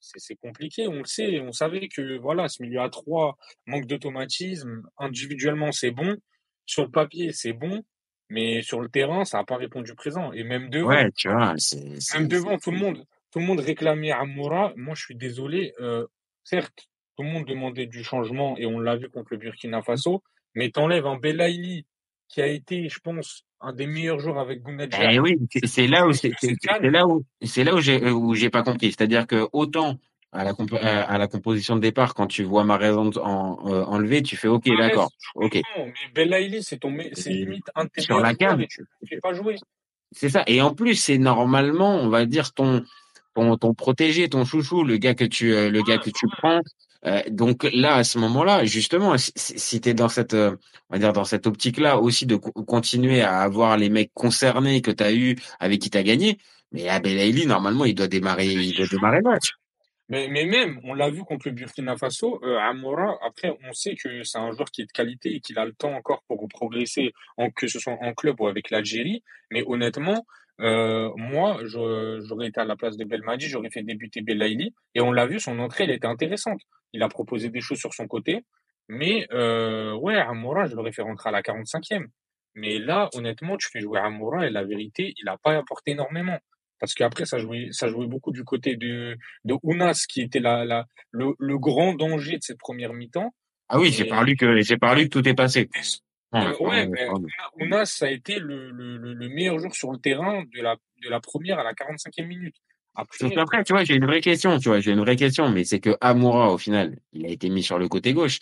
[0.00, 1.40] c'est compliqué, on le sait.
[1.40, 4.82] On savait que voilà, ce milieu à trois manque d'automatisme.
[4.98, 6.16] Individuellement, c'est bon.
[6.66, 7.82] Sur le papier, c'est bon.
[8.28, 10.32] Mais sur le terrain, ça n'a pas répondu présent.
[10.32, 11.54] Et même devant, ouais, tu vois,
[12.14, 14.72] même devant tout le monde, tout le monde réclamait Amoura.
[14.76, 15.72] Moi, je suis désolé.
[15.80, 16.06] Euh,
[16.44, 20.22] certes, tout le monde demandait du changement et on l'a vu contre le Burkina Faso.
[20.54, 21.86] Mais t'enlèves un Belaïli
[22.30, 25.12] qui a été, je pense, un des meilleurs joueurs avec Bounedjah.
[25.12, 26.32] Eh oui, c'est là où c'est
[26.82, 28.92] là où c'est là où j'ai où j'ai pas compris.
[28.92, 29.98] C'est-à-dire que autant
[30.32, 30.52] à la,
[31.02, 34.46] à la composition de départ, quand tu vois ma raison en, euh, enlever, tu fais
[34.46, 35.60] OK, d'accord, OK.
[35.76, 38.60] mais Belaïli, c'est ton, c'est limite un sur la carte.
[39.04, 39.56] Tu pas jouer.
[40.12, 40.44] C'est ça.
[40.46, 42.84] Et en plus, c'est normalement, on va dire ton
[43.34, 46.60] ton, ton protégé, ton chouchou, le gars que tu euh, le gars que tu prends,
[47.06, 50.56] euh, donc là, à ce moment-là, justement, si, si tu es dans cette, euh,
[50.88, 54.90] on va dire dans cette optique-là aussi de continuer à avoir les mecs concernés que
[54.90, 56.38] tu as eu, avec qui tu as gagné,
[56.72, 59.52] mais Abel normalement, il doit démarrer, il doit démarrer le match.
[60.10, 63.94] Mais, mais même, on l'a vu contre le Burkina Faso, euh, Amora, après, on sait
[63.94, 66.48] que c'est un joueur qui est de qualité et qu'il a le temps encore pour
[66.48, 69.22] progresser, en, que ce soit en club ou avec l'Algérie.
[69.52, 70.26] Mais honnêtement,
[70.60, 74.74] euh, moi, j'aurais été à la place de Belmadi, j'aurais fait débuter Belaïli.
[74.94, 76.60] Et on l'a vu, son entrée, elle était intéressante.
[76.92, 78.44] Il a proposé des choses sur son côté.
[78.88, 82.06] Mais euh, ouais, Amoura, je l'aurais fait rentrer à la 45e.
[82.54, 86.38] Mais là, honnêtement, tu fais jouer Amoura et la vérité, il n'a pas apporté énormément.
[86.80, 90.64] Parce qu'après, ça jouait, ça jouait beaucoup du côté de, de Ounas, qui était la,
[90.64, 93.34] la, le, le grand danger de cette première mi-temps.
[93.68, 95.68] Ah oui, c'est par lui que, c'est par lui que tout est passé.
[96.34, 97.08] Euh, ouais, mais
[97.60, 101.08] Ounas, ça a été le, le, le meilleur joueur sur le terrain de la, de
[101.08, 102.54] la première à la 45e minute.
[102.94, 105.64] Après, après, tu vois, j'ai une vraie question, tu vois, j'ai une vraie question, mais
[105.64, 108.38] c'est que Amoura, au final, il a été mis sur le côté gauche.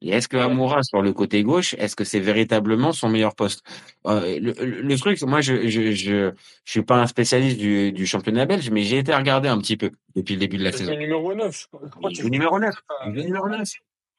[0.00, 3.64] Et est-ce que Amoura sur le côté gauche, est-ce que c'est véritablement son meilleur poste?
[4.06, 6.30] Euh, le, le, truc, moi, je, je, je,
[6.64, 9.76] je suis pas un spécialiste du, du championnat belge, mais j'ai été regarder un petit
[9.76, 10.92] peu depuis le début de la saison.
[10.92, 11.66] Le numéro 9.
[11.72, 12.74] Le numéro 9.
[13.06, 13.68] Le numéro 9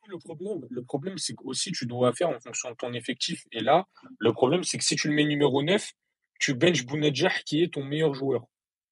[0.09, 3.45] le problème, le problème c'est aussi tu dois faire en fonction de ton effectif.
[3.51, 5.91] Et là, le problème, c'est que si tu le mets numéro 9,
[6.39, 8.45] tu benches Bounedjah qui est ton meilleur joueur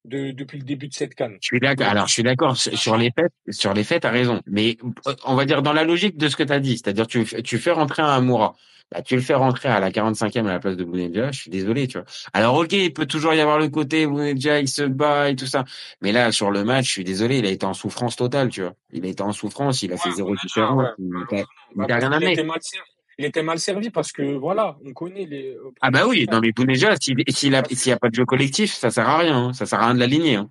[0.07, 1.37] de, depuis le début de cette canne.
[1.41, 1.87] Je suis d'accord.
[1.87, 3.31] Alors, je suis d'accord sur les faits.
[3.49, 4.41] Sur les faits, t'as raison.
[4.47, 4.77] Mais
[5.25, 7.71] on va dire dans la logique de ce que t'as dit, c'est-à-dire tu tu fais
[7.71, 8.55] rentrer un Amoura.
[8.91, 11.49] Bah, tu le fais rentrer à la 45e à la place de Bounedja, je suis
[11.49, 12.07] désolé, tu vois.
[12.31, 15.45] Alors, ok, il peut toujours y avoir le côté Bounedja, il se bat et tout
[15.45, 15.65] ça.
[16.01, 18.61] Mais là, sur le match, je suis désolé, il a été en souffrance totale, tu
[18.61, 18.75] vois.
[18.93, 20.87] Il a été en souffrance, il a fait zéro différence.
[20.99, 21.09] Il
[21.75, 22.43] n'a rien à mettre
[23.17, 25.55] il était mal servi parce que voilà, on connaît les.
[25.55, 28.73] Euh, ah bah oui, non mais Bounedja, s'il s'il a, a pas de jeu collectif,
[28.73, 29.53] ça sert à rien, hein.
[29.53, 30.35] ça sert à rien de l'aligner.
[30.35, 30.49] Hein.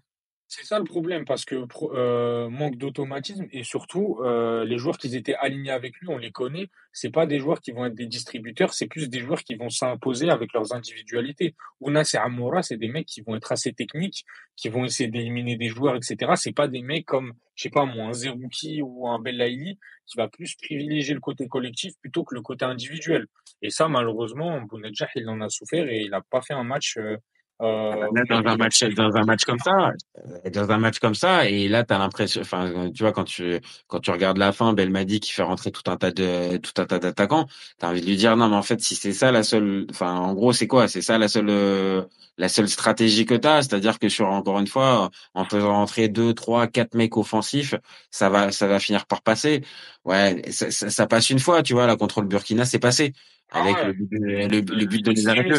[0.48, 5.14] C'est ça le problème parce que euh, manque d'automatisme et surtout euh, les joueurs qui
[5.16, 6.68] étaient alignés avec lui, on les connaît.
[6.92, 9.70] C'est pas des joueurs qui vont être des distributeurs, c'est plus des joueurs qui vont
[9.70, 11.56] s'imposer avec leurs individualités.
[11.80, 15.56] Ounas et Amora, c'est des mecs qui vont être assez techniques, qui vont essayer d'éliminer
[15.56, 16.32] des joueurs, etc.
[16.36, 20.16] C'est pas des mecs comme je sais pas moi un Zerouki ou un Belaïli qui
[20.16, 23.26] va plus privilégier le côté collectif plutôt que le côté individuel.
[23.62, 26.98] Et ça malheureusement, Bounedjah il en a souffert et il a pas fait un match
[26.98, 27.16] euh,
[27.62, 31.48] euh, dans un match, dans un match comme ça, euh, dans un match comme ça,
[31.48, 35.20] et là, t'as l'impression, enfin, tu vois, quand tu, quand tu regardes la fin, Belmadi
[35.20, 37.46] qui fait rentrer tout un tas de, tout un tas d'attaquants,
[37.78, 40.14] t'as envie de lui dire, non, mais en fait, si c'est ça la seule, enfin,
[40.16, 40.86] en gros, c'est quoi?
[40.86, 42.02] C'est ça la seule, euh,
[42.36, 46.34] la seule stratégie que t'as, c'est-à-dire que sur, encore une fois, en faisant rentrer deux,
[46.34, 47.74] trois, quatre mecs offensifs,
[48.10, 49.62] ça va, ça va finir par passer.
[50.04, 53.14] Ouais, ça, ça, passe une fois, tu vois, là, contre le Burkina, c'est passé.
[53.50, 55.58] Ah avec le, le, but de les arrêter.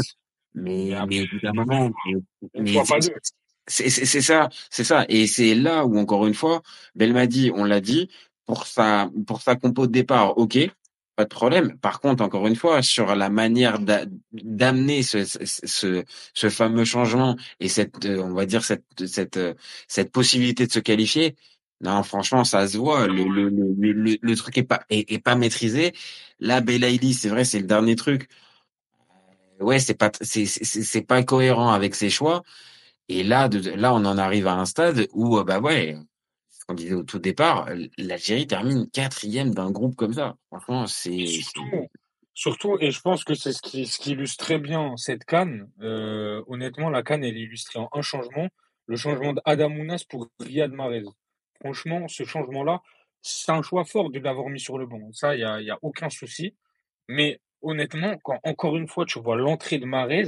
[0.55, 1.91] Mais, Mais au bout d'un moment,
[3.67, 5.05] c'est ça, c'est ça.
[5.09, 6.61] Et c'est là où, encore une fois,
[6.95, 8.09] Belmadi, on l'a dit,
[8.45, 10.57] pour sa, pour sa compo de départ, ok,
[11.15, 11.77] pas de problème.
[11.79, 17.67] Par contre, encore une fois, sur la manière d'a- d'amener ce, ce, fameux changement et
[17.69, 19.39] cette, euh, on va dire, cette, cette,
[19.87, 21.35] cette possibilité de se qualifier,
[21.81, 23.07] non, franchement, ça se voit.
[23.07, 25.93] Le, le, le, le, le truc est pas, est, est pas maîtrisé.
[26.39, 28.29] Là, Belaïli, c'est vrai, c'est le dernier truc.
[29.59, 32.43] Ouais, c'est pas, c'est, pas cohérent avec ses choix.
[33.09, 35.97] Et là, de, là, on en arrive à un stade où, euh, bah ouais,
[36.49, 40.35] ce qu'on disait au tout départ, l'Algérie termine quatrième d'un groupe comme ça.
[40.47, 41.87] Franchement, c'est, surtout,
[42.33, 45.61] surtout, et je pense que c'est ce qui, ce qui illustre très bien cette CAN.
[45.81, 48.49] Euh, honnêtement, la CAN, elle est illustrée en un changement,
[48.85, 51.05] le changement d'Adamounas pour Riyad Mahrez.
[51.61, 52.81] Franchement, ce changement-là,
[53.21, 55.11] c'est un choix fort de l'avoir mis sur le banc.
[55.13, 56.53] Ça, il y a, y a aucun souci.
[57.07, 60.27] Mais honnêtement, quand encore une fois, tu vois l'entrée de Mahrez,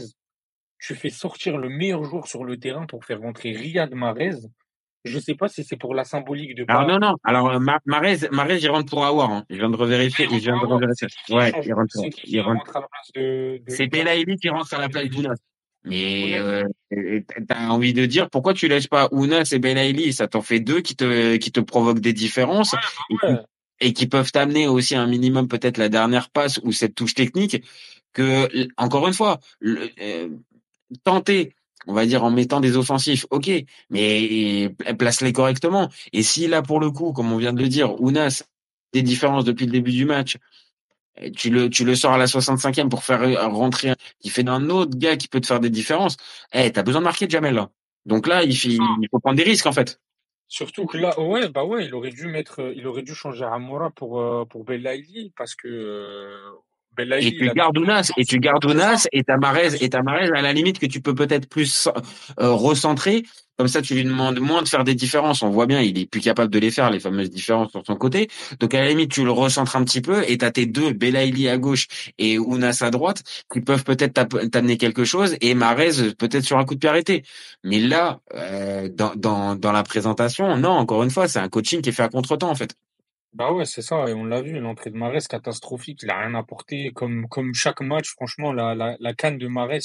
[0.79, 4.35] tu fais sortir le meilleur joueur sur le terrain pour faire rentrer Riyad Mahrez.
[5.05, 7.15] Je sais pas si c'est pour la symbolique de Alors non, non.
[7.23, 9.31] Alors euh, Ma- Marez, Marez, il rentre pour Awar.
[9.31, 9.45] Hein.
[9.49, 10.27] Je viens de revérifier.
[10.29, 11.07] Il Je viens de revérifier.
[11.29, 11.95] Ouais, il rentre.
[12.03, 12.87] Il qui rentre.
[13.15, 15.37] de, C'est Belaïli qui rentre à la place d'Ounas.
[15.85, 16.65] Mais euh,
[17.47, 20.11] t'as envie de dire pourquoi tu laisses pas Ounas et Belaïli?
[20.11, 22.79] Ça t'en fait deux qui te qui te provoquent des différences Ouais,
[23.21, 23.39] bah ouais.
[23.81, 27.63] Et qui peuvent t'amener aussi un minimum peut-être la dernière passe ou cette touche technique
[28.13, 30.29] que encore une fois le, euh,
[31.03, 31.55] tenter
[31.87, 33.49] on va dire en mettant des offensifs, ok,
[33.89, 35.89] mais place-les correctement.
[36.13, 38.43] Et si là, pour le coup, comme on vient de le dire, Ounas,
[38.93, 40.37] des différences depuis le début du match,
[41.35, 44.69] tu le, tu le sors à la 65e pour faire euh, rentrer, qui fait d'un
[44.69, 46.17] autre gars qui peut te faire des différences,
[46.53, 47.69] eh, t'as besoin de marquer Jamel là.
[48.05, 48.67] Donc là, il, ça.
[48.69, 49.99] il faut prendre des risques en fait.
[50.49, 53.45] Surtout que là, ouais, bah ouais, il aurait dû mettre, euh, il aurait dû changer
[53.45, 56.51] Amora pour, euh, pour Belaïli parce que euh,
[56.99, 58.75] Et tu il a gardes plus de Ounas, et tu gardes C'est ça.
[58.75, 61.87] Ounas, et Tamarez, et Tamarez, à la limite, que tu peux peut-être plus
[62.39, 63.23] euh, recentrer.
[63.57, 65.41] Comme ça, tu lui demandes moins de faire des différences.
[65.41, 67.97] On voit bien, il est plus capable de les faire, les fameuses différences sur son
[67.97, 68.29] côté.
[68.61, 71.49] Donc, à la limite, tu le recentres un petit peu, et t'as tes deux, Belaïli
[71.49, 74.13] à gauche et Ounas à droite, qui peuvent peut-être
[74.49, 77.23] t'amener quelque chose, et Marez, peut-être sur un coup de pied arrêté.
[77.65, 81.81] Mais là, euh, dans, dans, dans la présentation, non, encore une fois, c'est un coaching
[81.81, 82.75] qui est fait à contre-temps, en fait.
[83.33, 86.33] Bah ouais, c'est ça, et on l'a vu, l'entrée de Mahrez catastrophique, il a rien
[86.35, 89.79] apporté, comme, comme chaque match, franchement, la, la, la canne de Mahrez,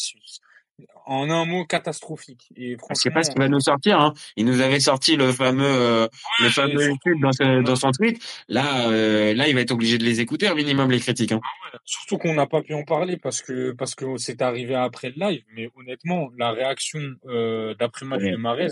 [1.07, 2.49] en un mot, catastrophique.
[2.57, 4.01] Et Je sais pas ce franchement, qu'il va nous sortir.
[4.01, 4.13] Hein.
[4.37, 6.09] Il nous avait sorti le fameux, euh,
[6.43, 8.19] le fameux tweet dans, ce- dans son tweet.
[8.49, 11.31] Là, euh, là, il va être obligé de les écouter un minimum les critiques.
[11.33, 11.41] Hein.
[11.85, 15.27] surtout qu'on n'a pas pu en parler parce que, parce que c'est arrivé après le
[15.29, 18.31] live, mais honnêtement, la réaction euh, d'après-match Ouais.
[18.33, 18.69] de Mahrez,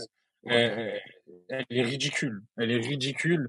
[0.46, 1.00] elle,
[1.50, 2.40] elle est ridicule.
[2.56, 3.48] Elle est ridicule.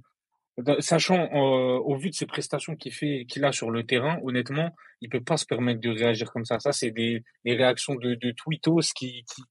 [0.57, 4.19] Da- Sachant, euh, au vu de ses prestations qu'il fait, qu'il a sur le terrain,
[4.23, 6.59] honnêtement, il peut pas se permettre de réagir comme ça.
[6.59, 9.41] Ça, c'est des, des réactions de, de tweetos qui, qui,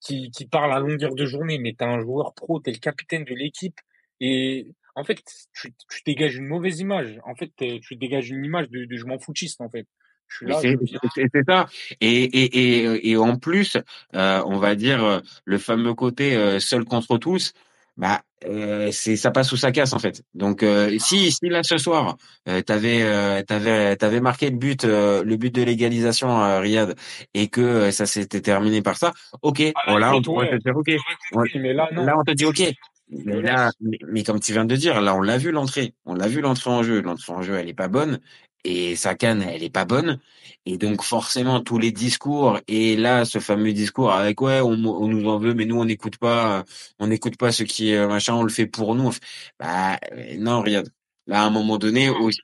[0.00, 1.58] qui, qui parlent à longueur de journée.
[1.58, 3.78] Mais t'es un joueur pro, t'es le capitaine de l'équipe.
[4.20, 5.20] Et en fait,
[5.52, 7.18] tu, tu dégages une mauvaise image.
[7.24, 7.50] En fait,
[7.82, 9.86] tu dégages une image de, de je m'en foutiste, en fait.
[11.14, 11.66] C'est ça.
[12.00, 13.76] Et, et, et, et en plus,
[14.14, 17.52] euh, on va dire euh, le fameux côté euh, seul contre tous.
[17.96, 20.22] Bah, euh, c'est ça passe ou ça casse en fait.
[20.34, 22.16] Donc euh, si si là ce soir
[22.48, 26.96] euh, t'avais euh, t'avais t'avais marqué le but euh, le but de l'égalisation à Riyad
[27.34, 30.90] et que ça s'était terminé par ça, ok, voilà, on te dire ok.
[31.34, 32.04] On- mais là, non.
[32.04, 32.62] Là, on te dit OK.
[33.26, 35.94] Là, mais, mais comme tu viens de dire, là, on l'a vu l'entrée.
[36.06, 37.02] On l'a vu l'entrée en jeu.
[37.02, 38.20] L'entrée en jeu, elle est pas bonne.
[38.64, 40.20] Et sa canne, elle est pas bonne.
[40.66, 45.08] Et donc, forcément, tous les discours, et là, ce fameux discours avec, ouais, on, on
[45.08, 46.64] nous en veut, mais nous, on n'écoute pas,
[47.00, 49.12] on n'écoute pas ce qui est euh, machin, on le fait pour nous.
[49.58, 50.90] Bah, euh, non, regarde.
[51.26, 52.40] Là, à un moment donné, aussi,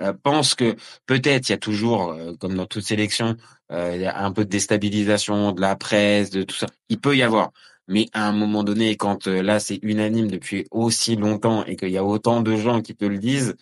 [0.00, 0.76] euh, pense que
[1.06, 3.36] peut-être il y a toujours, euh, comme dans toute sélection,
[3.72, 6.66] euh, il y a un peu de déstabilisation de la presse, de tout ça.
[6.88, 7.50] Il peut y avoir.
[7.88, 11.90] Mais à un moment donné, quand euh, là c'est unanime depuis aussi longtemps et qu'il
[11.90, 13.54] y a autant de gens qui te le disent,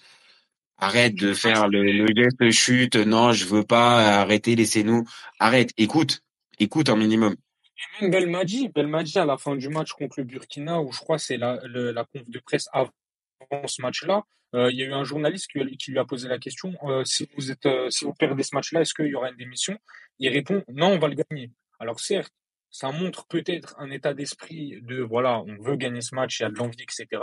[0.78, 2.96] arrête de faire le, le geste chute.
[2.96, 4.20] Non, je veux pas.
[4.20, 5.04] Arrêtez, laissez-nous.
[5.38, 5.70] Arrête.
[5.76, 6.22] Écoute,
[6.58, 7.34] écoute un minimum.
[7.76, 11.18] Et même Belmadi, Belmadi à la fin du match contre le Burkina, où je crois
[11.18, 11.58] c'est la,
[12.12, 12.92] conf de presse avant
[13.66, 14.22] ce match-là,
[14.54, 17.28] euh, il y a eu un journaliste qui, lui a posé la question euh, si
[17.34, 19.76] vous euh, si vous perdez ce match-là, est-ce qu'il y aura une démission?
[20.18, 21.50] Il répond non, on va le gagner.
[21.80, 22.32] Alors certes,
[22.70, 26.46] ça montre peut-être un état d'esprit de voilà, on veut gagner ce match, il y
[26.46, 27.20] a de l'envie, etc.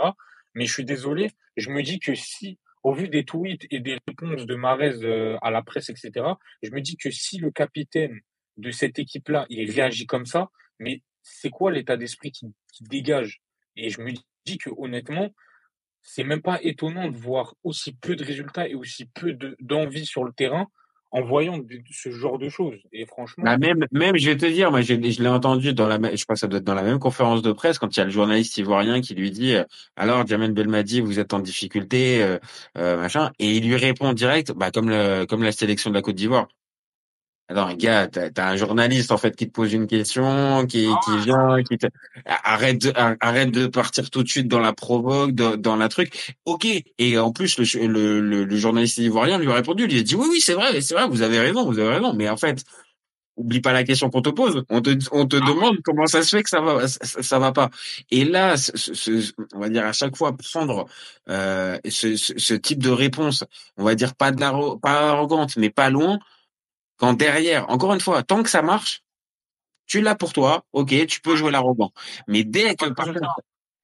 [0.54, 3.98] Mais je suis désolé, je me dis que si, au vu des tweets et des
[4.06, 6.26] réponses de Marez euh, à la presse, etc.,
[6.62, 8.20] je me dis que si le capitaine
[8.56, 12.46] de cette équipe-là, il réagit comme ça, mais c'est quoi l'état d'esprit qui,
[12.80, 13.40] dégage?
[13.76, 14.12] Et je me
[14.44, 15.32] dis que honnêtement,
[16.02, 20.04] c'est même pas étonnant de voir aussi peu de résultats et aussi peu de- d'envie
[20.04, 20.66] sur le terrain
[21.12, 22.78] en voyant ce genre de choses.
[22.92, 25.86] Et franchement, Bah même, même, je vais te dire, moi, j'ai- je l'ai entendu dans
[25.86, 28.02] la, je crois ça doit être dans la même conférence de presse quand il y
[28.02, 29.64] a le journaliste ivoirien qui lui dit, euh,
[29.96, 32.38] alors, Jamel Belmadi, vous êtes en difficulté, euh,
[32.78, 36.02] euh, machin, et il lui répond direct, bah, comme le, comme la sélection de la
[36.02, 36.48] Côte d'Ivoire.
[37.48, 41.62] Attends, gars, t'as, un journaliste, en fait, qui te pose une question, qui, qui vient,
[41.62, 41.86] qui te,
[42.24, 46.34] arrête de, arrête de partir tout de suite dans la provoque, dans, dans la truc.
[46.46, 46.66] Ok.
[46.98, 50.02] Et en plus, le, le, le, le journaliste ivoirien lui a répondu, il lui a
[50.02, 52.14] dit, oui, oui, c'est vrai, c'est vrai, vous avez raison, vous avez raison.
[52.14, 52.64] Mais en fait,
[53.36, 54.64] oublie pas la question qu'on te pose.
[54.70, 57.52] On te, on te demande comment ça se fait que ça va, ça, ça va
[57.52, 57.70] pas.
[58.10, 60.86] Et là, ce, ce, on va dire à chaque fois prendre
[61.28, 63.44] euh, ce, ce, ce type de réponse,
[63.76, 66.18] on va dire pas de la, pas arrogante, mais pas loin.
[66.96, 69.02] Quand derrière, encore une fois, tant que ça marche,
[69.86, 71.92] tu l'as pour toi, ok, tu peux jouer l'arrogant.
[72.28, 73.20] Mais dès que par contre,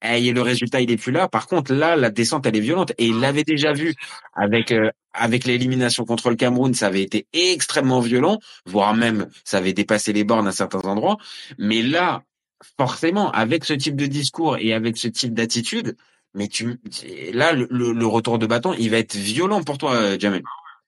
[0.02, 3.06] le résultat il est plus là, par contre là, la descente elle est violente et
[3.06, 3.94] il l'avait déjà vu
[4.34, 9.58] avec euh, avec l'élimination contre le Cameroun, ça avait été extrêmement violent, voire même ça
[9.58, 11.18] avait dépassé les bornes à certains endroits.
[11.58, 12.22] Mais là,
[12.78, 15.96] forcément, avec ce type de discours et avec ce type d'attitude,
[16.34, 16.80] mais tu
[17.32, 20.42] là le, retour de bâton, il va être violent pour toi, Jamel.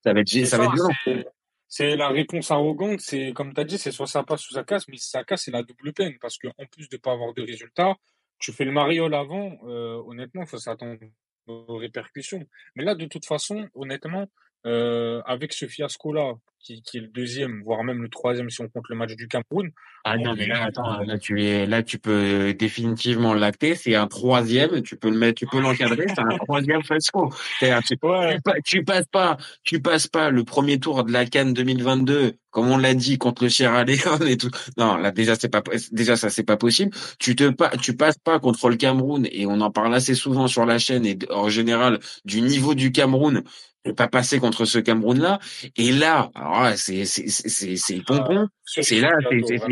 [0.05, 1.25] Ça va être ça va être violent
[1.71, 4.65] c'est la réponse arrogante, c'est comme tu as dit, c'est soit ça passe ou ça
[4.65, 7.13] casse, mais si ça casse, c'est la double peine, parce que en plus de pas
[7.13, 7.95] avoir de résultats,
[8.41, 10.99] tu fais le mariole avant, euh, honnêtement, il faut s'attendre
[11.47, 12.45] aux répercussions.
[12.75, 14.27] Mais là, de toute façon, honnêtement,
[14.67, 18.69] euh, avec ce fiasco-là, qui, qui, est le deuxième, voire même le troisième si on
[18.69, 19.71] compte le match du Cameroun.
[20.05, 23.75] Ah non, mais là, attends, là tu es, là tu peux définitivement l'acter.
[23.75, 26.07] C'est un troisième, tu peux le mettre, tu peux l'encadrer.
[26.09, 27.31] C'est un troisième fiasco.
[27.59, 28.39] Tu, ouais.
[28.45, 32.71] tu, tu, passes pas, tu passes pas le premier tour de la Cannes 2022, comme
[32.71, 34.51] on l'a dit contre le Sierra Leone et tout.
[34.77, 36.97] Non, là déjà c'est pas, déjà ça c'est pas possible.
[37.19, 40.47] Tu te pas, tu passes pas contre le Cameroun et on en parle assez souvent
[40.47, 43.43] sur la chaîne et en général du niveau du Cameroun
[43.85, 45.39] ne pas passer contre ce Cameroun-là.
[45.77, 46.31] Et là,
[46.77, 48.49] c'est c'est c'est c'est pompon.
[48.65, 49.11] C'est là,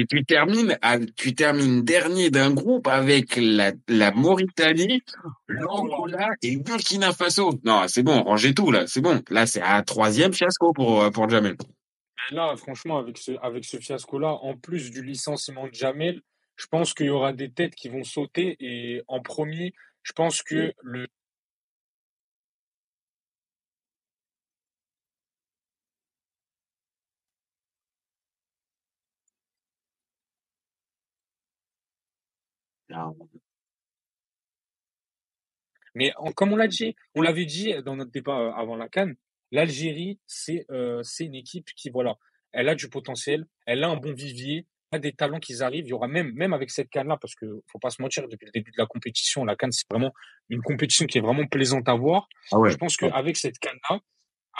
[0.08, 5.02] tu termines à, tu termines dernier d'un groupe avec la la Mauritanie,
[5.48, 7.52] l'Angola et Burkina Faso.
[7.64, 9.22] Non, c'est bon, rangez tout là, c'est bon.
[9.30, 11.56] Là, c'est un troisième fiasco pour pour Jamel.
[12.30, 16.20] Là, franchement, avec ce avec ce fiasco-là, en plus du licenciement de Jamel,
[16.56, 18.56] je pense qu'il y aura des têtes qui vont sauter.
[18.60, 21.06] Et en premier, je pense que le
[35.94, 39.16] Mais en, comme on l'a dit, on l'avait dit dans notre débat avant la Cannes,
[39.50, 42.16] l'Algérie, c'est euh, une équipe qui, voilà,
[42.52, 45.86] elle a du potentiel, elle a un bon vivier, elle a des talents qui arrivent.
[45.86, 48.46] Il y aura même, même avec cette Cannes-là, parce que faut pas se mentir, depuis
[48.46, 50.12] le début de la compétition, la Cannes, c'est vraiment
[50.48, 52.28] une compétition qui est vraiment plaisante à voir.
[52.52, 52.70] Ah ouais.
[52.70, 54.00] Je pense qu'avec cette Cannes-là,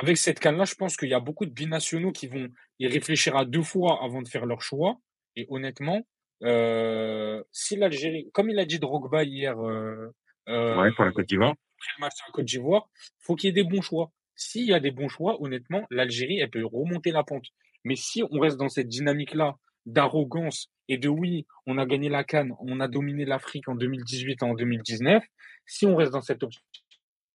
[0.01, 3.37] avec cette Cannes-là, je pense qu'il y a beaucoup de binationaux qui vont y réfléchir
[3.37, 5.01] à deux fois avant de faire leur choix.
[5.35, 6.03] Et honnêtement, euh,
[6.41, 10.13] si l'Algérie, comme il a dit Drogba hier, euh,
[10.49, 13.49] euh, ouais, pour la Côte d'Ivoire, après le match de la Côte d'Ivoire, faut qu'il
[13.49, 14.13] y ait des bons choix.
[14.35, 17.47] S'il y a des bons choix, honnêtement, l'Algérie, elle peut remonter la pente.
[17.85, 22.25] Mais si on reste dans cette dynamique-là d'arrogance et de oui, on a gagné la
[22.25, 25.25] Cannes, on a dominé l'Afrique en 2018 et en 2019,
[25.67, 26.43] si on reste dans cette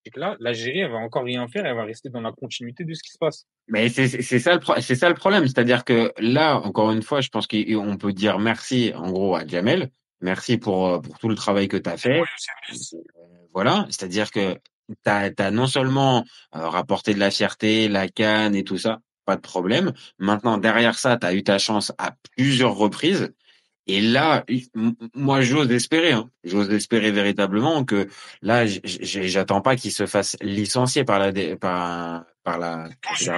[0.03, 3.01] optique-là, l'Algérie, elle va encore rien faire, elle va rester dans la continuité de ce
[3.01, 3.45] qui se passe.
[3.67, 7.01] Mais c'est c'est ça le pro- c'est ça le problème, c'est-à-dire que là encore une
[7.01, 9.89] fois, je pense qu'on peut dire merci en gros à Jamel,
[10.21, 12.19] merci pour euh, pour tout le travail que tu as fait.
[12.19, 12.23] Euh,
[13.53, 14.55] voilà, c'est-à-dire que
[14.89, 19.37] tu as, non seulement euh, rapporté de la fierté, la canne et tout ça, pas
[19.37, 19.93] de problème.
[20.17, 23.33] Maintenant derrière ça, tu as eu ta chance à plusieurs reprises.
[23.87, 24.45] Et là,
[25.13, 28.07] moi, j'ose espérer, hein, j'ose espérer véritablement que
[28.41, 32.89] là, j'attends pas qu'il se fasse licencier par la par par la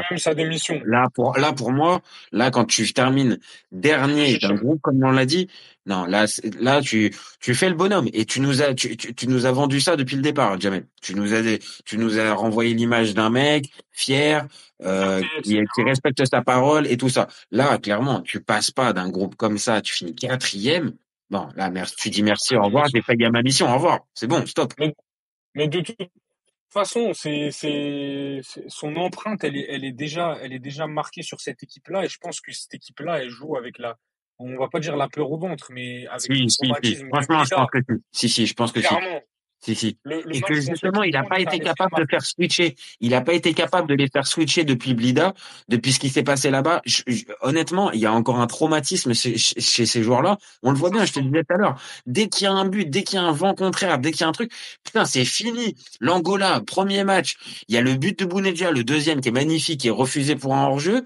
[0.10, 0.82] même sa démission.
[0.86, 3.40] Là pour là pour moi, là quand tu termines
[3.72, 5.48] dernier d'un groupe comme on l'a dit,
[5.86, 6.26] non là
[6.60, 9.52] là tu tu fais le bonhomme et tu nous as tu, tu, tu nous as
[9.52, 10.86] vendu ça depuis le départ, Jamel.
[11.02, 11.42] Tu nous as
[11.86, 14.48] tu nous as renvoyé l'image d'un mec fier
[14.84, 17.28] euh, qui, qui respecte sa parole et tout ça.
[17.52, 20.94] Là clairement, tu passes pas d'un groupe comme ça, tu finis quatrième.
[21.30, 24.00] Bon là merci, tu dis merci, au revoir, j'ai fait ma mission, au revoir.
[24.14, 24.74] C'est bon, stop.
[24.80, 24.96] Mais,
[25.54, 25.98] mais de toute
[26.80, 31.42] façon, c'est, c'est, son empreinte, elle est, elle est déjà, elle est déjà marquée sur
[31.42, 33.98] cette équipe-là, et je pense que cette équipe-là, elle joue avec la,
[34.38, 36.96] on va pas dire la peur au ventre, mais avec si, le si, si.
[37.08, 37.80] Franchement, je pense que
[38.12, 38.30] si.
[38.30, 39.22] Si, si, je pense que Clairement.
[39.66, 39.98] Si, si.
[40.04, 42.76] Le, le Et que justement, il n'a pas été capable de faire switcher.
[43.00, 45.34] Il n'a pas été capable de les faire switcher depuis Blida,
[45.70, 46.84] depuis ce qui s'est passé là-bas.
[47.42, 50.38] Honnêtement, il y a encore un traumatisme chez, ces joueurs-là.
[50.62, 51.82] On le voit bien, je te le disais tout à l'heure.
[52.06, 54.22] Dès qu'il y a un but, dès qu'il y a un vent contraire, dès qu'il
[54.22, 54.52] y a un truc,
[54.84, 55.76] putain, c'est fini.
[56.00, 57.36] L'Angola, premier match.
[57.68, 60.36] Il y a le but de Bounedjah, le deuxième qui est magnifique, qui est refusé
[60.36, 61.06] pour un hors-jeu.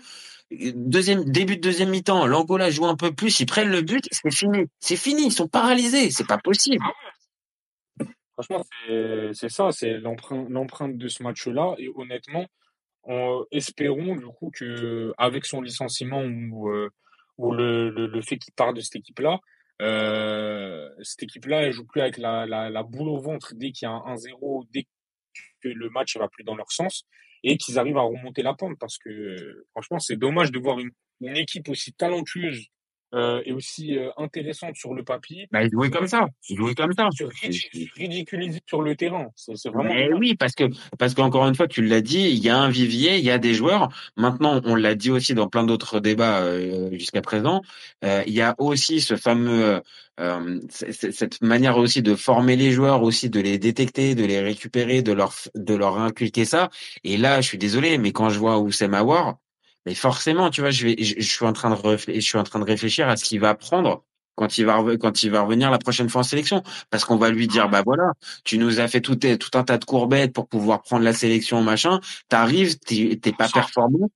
[0.52, 4.34] Deuxième, début de deuxième mi-temps, l'Angola joue un peu plus, ils prennent le but, c'est
[4.34, 4.66] fini.
[4.80, 6.84] C'est fini, ils sont paralysés, c'est pas possible.
[8.40, 8.64] Franchement,
[9.34, 11.76] c'est ça, c'est l'empreinte de ce match-là.
[11.78, 12.48] Et honnêtement,
[13.04, 16.90] en, espérons du coup que avec son licenciement ou, euh,
[17.38, 19.40] le, fait qu'il part de cette équipe-là,
[19.82, 23.92] euh, cette équipe-là, elle joue plus avec la, boule au ventre dès qu'il y a
[23.92, 24.84] un 1-0, dès
[25.62, 27.04] que le match va plus dans leur sens,
[27.44, 28.80] et qu'ils arrivent à remonter la pente.
[28.80, 32.70] Parce que euh, franchement, c'est dommage de voir une équipe aussi talentueuse
[33.14, 35.48] euh, et aussi euh, intéressante sur le papier.
[35.52, 36.28] Bah, ils jouaient comme ça.
[36.50, 37.10] Ils jouaient comme ça.
[37.12, 39.28] se ridi- ridiculiser sur le terrain.
[39.36, 40.66] C'est vraiment Mais oui, parce que
[40.98, 43.38] parce qu'encore une fois, tu l'as dit, il y a un vivier, il y a
[43.40, 43.90] des joueurs.
[44.18, 47.62] Maintenant, on l'a dit aussi dans plein d'autres débats euh, jusqu'à présent.
[48.06, 49.82] euh, il y a aussi ce fameux
[50.20, 54.40] euh, c- cette manière aussi de former les joueurs, aussi de les détecter, de les
[54.42, 56.70] récupérer, de leur de leur inculquer ça.
[57.04, 59.38] Et là, je suis désolé, mais quand je vois Oussem Aouar,
[59.86, 62.44] mais forcément, tu vois, je vais je, je suis en train de je suis en
[62.44, 64.04] train de réfléchir à ce qu'il va prendre
[64.36, 67.30] quand il va quand il va revenir la prochaine fois en sélection, parce qu'on va
[67.30, 68.14] lui dire bah voilà
[68.46, 71.62] tu nous as fait tout, tout un tas de courbettes pour pouvoir prendre la sélection,
[71.62, 72.00] machin.
[72.30, 74.10] T'arrives, t'es t'es pas performant,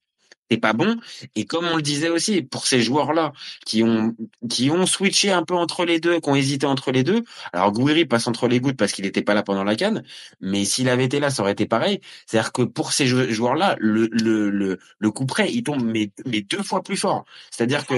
[0.57, 0.97] pas bon.
[1.35, 3.33] Et comme on le disait aussi, pour ces joueurs-là
[3.65, 4.15] qui ont
[4.49, 7.23] qui ont switché un peu entre les deux, qui ont hésité entre les deux.
[7.53, 10.03] Alors Gouiri passe entre les gouttes parce qu'il n'était pas là pendant la canne,
[10.41, 11.99] mais s'il avait été là, ça aurait été pareil.
[12.25, 16.11] C'est-à-dire que pour ces jou- joueurs-là, le le le, le coup près, il tombe mais,
[16.25, 17.25] mais deux fois plus fort.
[17.51, 17.95] C'est-à-dire que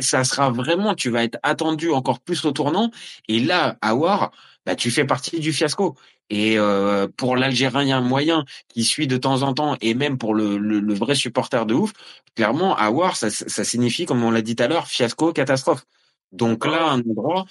[0.00, 2.90] ça sera vraiment, tu vas être attendu encore plus au tournant.
[3.28, 4.32] Et là, à War,
[4.64, 5.96] bah, tu fais partie du fiasco.
[6.30, 10.58] Et euh, pour l'Algérien moyen qui suit de temps en temps, et même pour le,
[10.58, 11.92] le, le vrai supporter de ouf,
[12.34, 15.84] clairement, War, ça, ça signifie, comme on l'a dit tout à l'heure, fiasco, catastrophe.
[16.32, 17.46] Donc là, un endroit,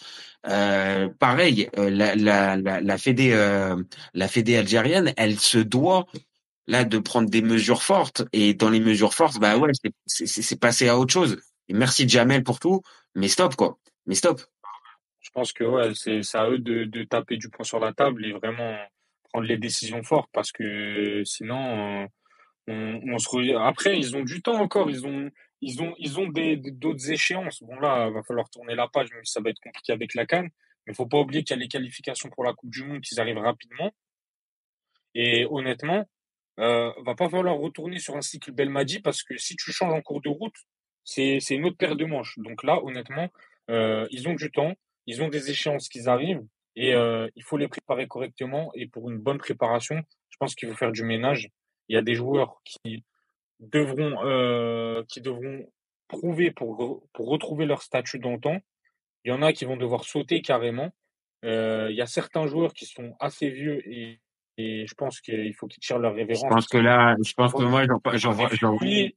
[0.47, 3.75] euh, pareil, euh, la, la, la, la fédé, euh,
[4.13, 6.05] la fédé algérienne, elle se doit
[6.67, 8.23] là de prendre des mesures fortes.
[8.33, 9.71] Et dans les mesures fortes, bah ouais,
[10.05, 11.37] c'est passé à autre chose.
[11.69, 12.81] Et merci Jamel pour tout,
[13.15, 13.77] mais stop quoi.
[14.07, 14.41] Mais stop.
[15.35, 18.25] Je pense que ouais, c'est à eux de, de taper du poing sur la table
[18.25, 18.77] et vraiment
[19.33, 22.07] prendre les décisions fortes parce que sinon euh,
[22.69, 25.29] on, on se re- après ils ont du temps encore, ils ont
[25.61, 27.61] ils ont ils ont d'autres échéances.
[27.63, 30.25] Bon là, va falloir tourner la page, même si ça va être compliqué avec la
[30.25, 30.47] CAN,
[30.87, 33.19] mais faut pas oublier qu'il y a les qualifications pour la Coupe du Monde qui
[33.19, 33.91] arrivent rapidement.
[35.13, 36.05] Et honnêtement,
[36.59, 40.01] euh, va pas falloir retourner sur un cycle Belmadi parce que si tu changes en
[40.01, 40.55] cours de route,
[41.03, 42.35] c'est c'est une autre paire de manches.
[42.39, 43.29] Donc là, honnêtement,
[43.69, 44.73] euh, ils ont du temps,
[45.07, 46.43] ils ont des échéances qui arrivent
[46.75, 48.71] et euh, il faut les préparer correctement.
[48.75, 51.49] Et pour une bonne préparation, je pense qu'il faut faire du ménage.
[51.87, 53.03] Il y a des joueurs qui
[53.59, 55.65] devront euh, qui devront
[56.07, 58.59] prouver pour pour retrouver leur statut dans le temps.
[59.23, 60.91] Il y en a qui vont devoir sauter carrément.
[61.45, 64.19] Euh, il y a certains joueurs qui sont assez vieux et,
[64.57, 66.49] et je pense qu'il faut qu'ils tirent leur Je révérence.
[66.49, 67.85] pense que là, je pense que moi,
[68.15, 68.49] j'en vois.
[68.49, 69.15] Feghouli,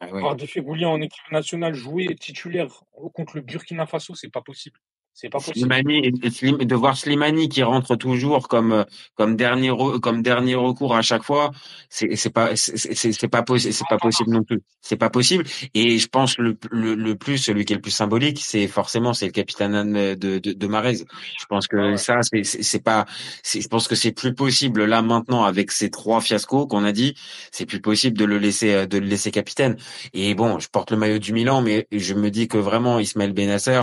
[0.00, 4.78] Ah voir Feghouli en équipe nationale jouer titulaire contre le Burkina Faso, c'est pas possible.
[5.14, 5.58] C'est pas possible.
[5.72, 8.84] Slimani, et Slim- de voir Slimani qui rentre toujours comme euh,
[9.14, 11.50] comme dernier comme dernier recours à chaque fois,
[11.90, 14.60] c'est c'est pas c'est pas possible c'est pas possible non plus.
[14.80, 15.44] C'est pas possible.
[15.74, 19.12] Et je pense le le le plus celui qui est le plus symbolique, c'est forcément
[19.12, 20.96] c'est le capitaine de de, de Marez.
[20.96, 23.04] Je pense que ça c'est c'est pas
[23.44, 27.14] je pense que c'est plus possible là maintenant avec ces trois fiascos qu'on a dit,
[27.50, 29.76] c'est plus possible de le laisser euh, de le laisser capitaine.
[30.14, 33.32] Et bon, je porte le maillot du Milan, mais je me dis que vraiment Ismaël
[33.34, 33.82] Benasser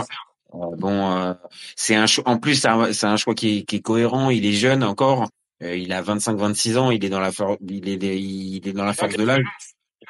[0.52, 1.34] bon, euh,
[1.76, 2.28] c'est un choix.
[2.28, 4.30] En plus, c'est un, choix qui est, qui est cohérent.
[4.30, 5.28] Il est jeune encore.
[5.62, 6.90] Euh, il a 25-26 ans.
[6.90, 7.30] Il est dans la
[7.68, 9.44] il est, il est dans la force de l'âge.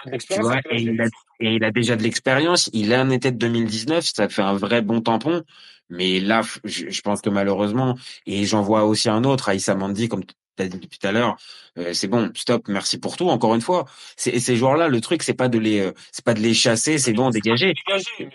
[0.04, 1.06] Tu vois, et il, a,
[1.40, 2.70] et il a déjà de l'expérience.
[2.72, 4.04] Il a un été de 2019.
[4.04, 5.42] Ça fait un vrai bon tampon.
[5.88, 10.08] Mais là, je, je pense que malheureusement, et j'en vois aussi un autre, Aïssa Mandi,
[10.08, 10.22] comme
[10.62, 11.36] as dit depuis tout à l'heure,
[11.78, 13.28] euh, c'est bon, stop, merci pour tout.
[13.28, 13.86] Encore une fois,
[14.16, 16.98] c'est, ces joueurs-là, le truc, c'est pas de les, euh, c'est pas de les chasser,
[16.98, 17.74] c'est bon, dégager.
[18.18, 18.28] C'est-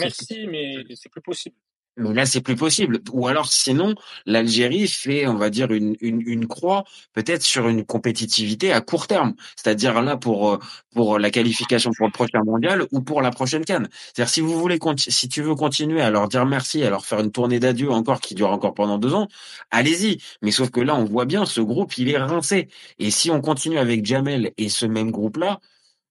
[0.00, 1.56] merci, mais c'est plus possible.
[2.00, 3.00] Mais là, c'est plus possible.
[3.12, 3.94] Ou alors, sinon,
[4.26, 9.34] l'Algérie fait, on va dire, une, une, croix peut-être sur une compétitivité à court terme.
[9.56, 10.58] C'est-à-dire là pour euh,
[10.94, 13.88] pour la qualification pour le prochain mondial ou pour la prochaine canne.
[13.92, 17.20] C'est-à-dire si vous voulez, si tu veux continuer à leur dire merci, à leur faire
[17.20, 19.28] une tournée d'adieu encore qui dure encore pendant deux ans,
[19.70, 20.18] allez-y.
[20.42, 22.68] Mais sauf que là, on voit bien, ce groupe, il est rincé.
[22.98, 25.60] Et si on continue avec Jamel et ce même groupe-là,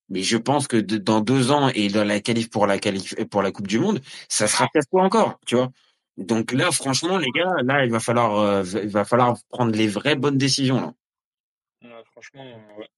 [0.09, 3.15] mais je pense que de- dans deux ans et dans la qualif pour la qualif
[3.29, 5.69] pour la Coupe du Monde, ça sera pas encore, tu vois.
[6.17, 9.87] Donc là, franchement, les gars, là, il va falloir, euh, il va falloir prendre les
[9.87, 10.93] vraies bonnes décisions là.
[11.81, 12.43] Ouais, franchement,
[12.77, 12.89] ouais.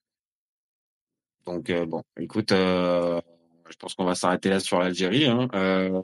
[1.45, 3.21] Donc euh, bon, écoute, euh,
[3.69, 5.25] je pense qu'on va s'arrêter là sur l'Algérie.
[5.25, 5.47] Hein.
[5.53, 6.01] Euh,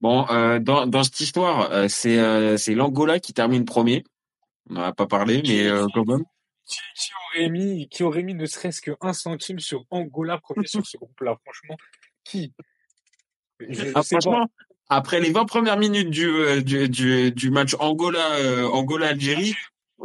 [0.00, 4.04] bon, euh, dans, dans cette histoire, euh, c'est euh, c'est l'Angola qui termine premier.
[4.70, 6.24] On n'en a pas parlé, mais euh, quand même.
[7.34, 11.36] Aurait mis, qui aurait mis ne serait-ce qu'un centime sur Angola premier sur ce groupe-là,
[11.44, 11.76] franchement,
[12.24, 12.52] qui?
[13.60, 14.02] Je, je Ah, pas.
[14.02, 14.46] franchement,
[14.88, 19.54] après les 20 premières minutes du euh, du, du, du match Angola euh, Angola Algérie,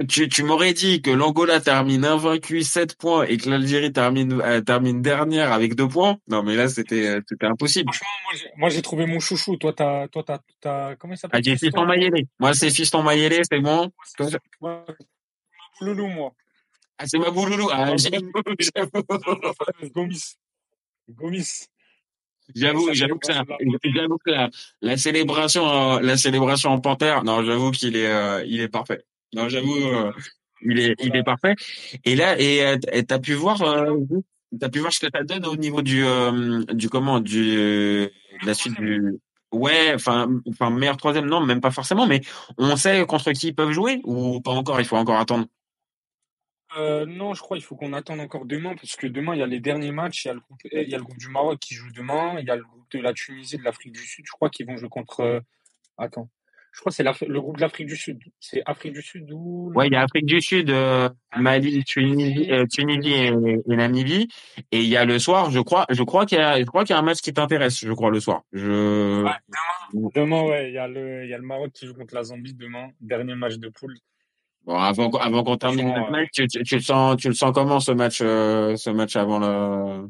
[0.08, 4.62] tu, tu m'aurais dit que l'Angola termine invaincu 7 points et que l'Algérie termine euh,
[4.62, 6.20] termine dernière avec 2 points.
[6.28, 7.92] Non mais là c'était euh, c'était impossible.
[7.92, 9.58] Franchement, moi, j'ai- trouvé mon chouchou.
[9.58, 12.26] Toi, t'as, toi, t'as, t'as, comment il Ah, s'appelle j'ai Fiston Mayele.
[12.40, 13.92] Moi c'est Fiston Mayele, c'est bon.
[14.06, 14.86] C'est- Moi,
[15.82, 16.34] Loulou, moi.
[17.00, 17.70] Ah c'est ma bouloulou.
[17.72, 19.04] Ah, j'avoue, j'avoue.
[19.94, 20.36] Gomis.
[21.10, 21.68] Gomis.
[22.56, 23.44] J'avoue, j'avoue que ça,
[23.84, 24.50] j'avoue que la,
[24.82, 29.04] la célébration, euh, la célébration en panthère, non, j'avoue qu'il est, euh, il est parfait.
[29.34, 30.14] Non, j'avoue, euh,
[30.62, 31.56] il est, il est parfait.
[32.06, 33.58] Et là, et euh, t'as pu voir,
[34.60, 38.12] t'as pu voir ce que ça donne au niveau du, euh, du comment, du, de
[38.46, 39.20] la suite du,
[39.52, 42.22] ouais, enfin, enfin meilleur troisième, non, même pas forcément, mais
[42.58, 45.48] on sait contre qui ils peuvent jouer ou pas encore, il faut encore attendre?
[46.78, 49.44] Euh, non, je crois qu'il faut qu'on attende encore demain, parce que demain, il y
[49.44, 50.26] a les derniers matchs.
[50.26, 52.40] Il y a le groupe, il y a le groupe du Maroc qui joue demain.
[52.40, 54.26] Il y a le groupe de la Tunisie, de l'Afrique du Sud.
[54.28, 55.22] Je crois qu'ils vont jouer contre.
[55.22, 55.40] euh,
[55.98, 56.30] Attends.
[56.74, 58.20] Je crois que c'est le groupe de l'Afrique du Sud.
[58.40, 59.72] C'est Afrique du Sud ou.
[59.74, 64.28] Ouais, il y a Afrique du Sud, euh, Mali, Tunisie, euh, Tunisie et, et Namibie.
[64.72, 66.84] Et il y a le soir, je crois, je crois qu'il y a, je crois
[66.84, 68.44] qu'il y a un match qui t'intéresse, je crois, le soir.
[68.54, 69.32] Je, Ouais,
[69.94, 72.14] demain, demain, ouais, il y a le, il y a le Maroc qui joue contre
[72.14, 72.90] la Zambie demain.
[73.02, 73.96] Dernier match de poule.
[74.68, 77.34] Bon, avant, qu'on- avant qu'on termine notre match, tu, tu, tu le sens, tu le
[77.34, 80.08] sens comment ce match, euh, ce match avant le,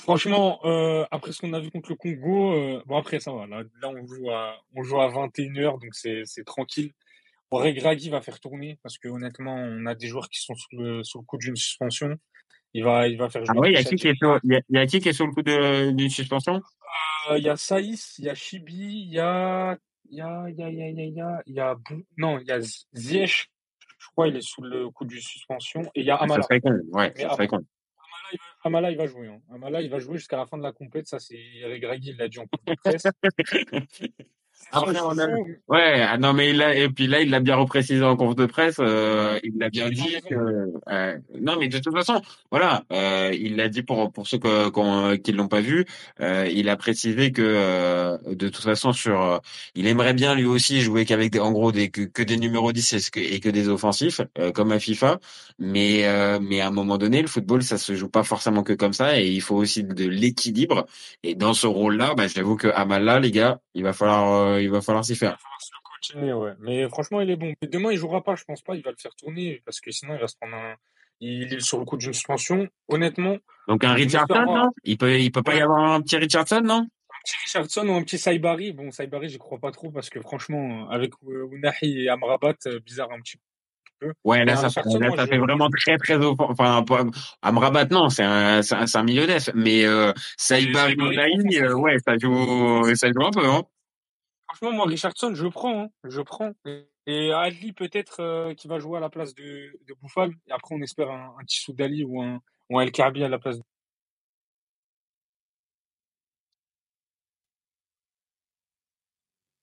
[0.00, 3.46] Franchement, euh, après ce qu'on a vu contre le Congo, euh, bon après ça va,
[3.46, 6.92] là, là on joue à on joue à 21h donc c'est tranquille.
[7.50, 10.76] Bon, Regragui va faire tourner parce que honnêtement, on a des joueurs qui sont sous
[10.76, 12.16] le sous le coup d'une suspension.
[12.74, 14.10] Il va il va faire ah jouer ouais, il y a tous qui qui est
[14.10, 14.40] Algériens.
[14.42, 16.60] sur, il y a, qui qui est sur le coup d'une suspension?
[17.30, 19.78] Euh, Il y a Saïs, il y a Chibi, il y a
[20.10, 21.42] il y a il y a il y a il y a il y a,
[21.46, 23.50] il y a Bou- non, il y a Z- Ziyech,
[23.98, 26.42] je crois il est sous le coup d'une suspension et il y a Ça Amala.
[26.42, 27.56] serait con, ouais, Mais ça serait con.
[27.96, 29.28] Amala, il va, Amala, il va jouer.
[29.28, 29.40] Hein.
[29.52, 31.06] Amala, il va jouer jusqu'à la fin de la compète.
[31.06, 33.06] Ça, c'est Regragui, il l'a dit en conférence de presse.
[34.72, 35.26] Son Après, on a,
[35.68, 38.34] ouais, ah non, mais il a, et puis là, il l'a bien reprécisé en conf
[38.34, 40.34] de presse, euh, il l'a bien dit que,
[40.88, 45.16] euh, non, mais de toute façon, voilà, euh, il l'a dit pour, pour ceux que,
[45.16, 45.84] qui l'ont pas vu,
[46.20, 49.38] euh, il a précisé que, euh, de toute façon, sur, euh,
[49.74, 52.72] il aimerait bien lui aussi jouer qu'avec des, en gros, des, que, que des numéros
[52.72, 55.18] 10 et, que, et que des offensifs, euh, comme à FIFA,
[55.58, 58.72] mais, euh, mais à un moment donné, le football, ça se joue pas forcément que
[58.72, 60.86] comme ça, et il faut aussi de l'équilibre,
[61.22, 64.70] et dans ce rôle-là, bah, j'avoue que Amala, les gars, il va falloir, euh, il
[64.70, 65.38] va falloir s'y Il va faire.
[65.40, 66.52] falloir se ouais.
[66.60, 67.54] Mais franchement, il est bon.
[67.62, 68.74] Mais demain, il jouera pas, je pense pas.
[68.74, 70.74] Il va le faire tourner parce que sinon, il va se prendre un.
[71.20, 72.68] Il est sur le coup d'une suspension.
[72.88, 73.36] Honnêtement,
[73.68, 74.70] Donc un Richardson, non?
[74.82, 76.80] Il peut, il peut pas y avoir un petit Richardson, non?
[76.80, 78.72] Un petit Richardson ou un petit Saibari.
[78.72, 83.10] Bon, Saibari, j'y crois pas trop parce que franchement, avec Ounahi et Amrabat, euh, bizarre
[83.12, 84.12] un petit peu.
[84.24, 86.84] Ouais, là ça, fait- là ça vraiment très très offen- enfin
[87.40, 91.64] Amrabat non, c'est un, un, un milieu def, mais euh, C'est Saïba Saibari Ounahi, profond,
[91.64, 93.62] euh, ouais, ça joue, ça joue un peu, hein.
[94.54, 95.82] Franchement, moi, Richardson, je prends.
[95.84, 95.88] Hein.
[96.04, 96.52] Je prends.
[97.06, 100.30] Et Ali, peut-être, euh, qui va jouer à la place de, de Bouffal.
[100.46, 102.40] Et après, on espère un, Tissou Dali ou un,
[102.70, 103.64] ou un El Kaabi à la place de.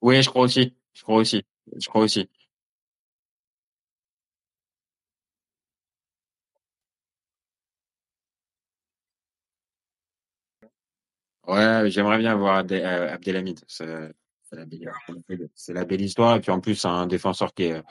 [0.02, 1.44] Oui, je crois aussi, je crois aussi,
[1.78, 2.30] je aussi.
[11.48, 13.60] Ouais, j'aimerais bien voir euh, Abdelhamid.
[14.52, 16.36] La belle, c'est la belle histoire.
[16.36, 17.82] Et puis en plus, c'est un défenseur qui est,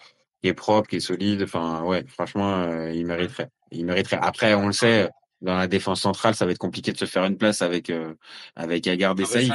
[0.43, 1.43] qui est propre, qui est solide.
[1.43, 3.49] Enfin, ouais, franchement, euh, il mériterait.
[3.71, 4.19] Il mériterait.
[4.21, 5.09] Après, on le sait,
[5.41, 8.15] dans la défense centrale, ça va être compliqué de se faire une place avec euh,
[8.57, 9.49] avec Agar ouais.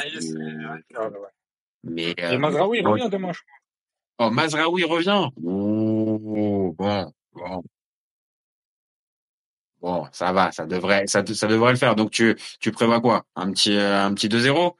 [1.83, 2.91] Mais Et euh, Mazraoui bon.
[2.91, 3.39] revient demain, je
[4.19, 5.29] oh, Mazraoui revient.
[5.43, 7.63] Oh, bon, bon,
[9.79, 11.95] bon, ça va, ça devrait, ça, ça devrait le faire.
[11.95, 13.23] Donc tu tu prévois quoi?
[13.35, 14.75] Un petit euh, un petit 2-0?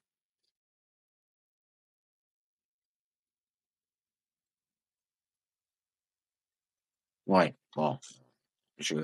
[7.28, 7.98] Ouais, bon.
[8.78, 8.96] Je,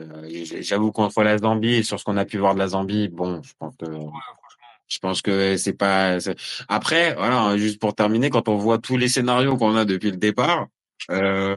[0.62, 3.42] j'avoue contre la Zambie et sur ce qu'on a pu voir de la Zambie, bon,
[3.42, 3.86] je pense que,
[4.88, 6.20] je pense que c'est pas.
[6.20, 6.36] c'est-
[6.68, 10.18] Après, voilà, juste pour terminer, quand on voit tous les scénarios qu'on a depuis le
[10.18, 10.68] départ,
[11.10, 11.56] euh,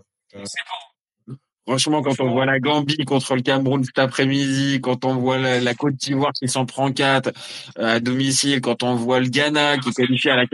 [1.67, 5.75] franchement, quand on voit la Gambie contre le Cameroun cet après-midi, quand on voit la,
[5.75, 7.33] Côte d'Ivoire qui s'en prend quatre
[7.79, 10.45] euh, à domicile, quand on voit le Ghana qui est qualifié à la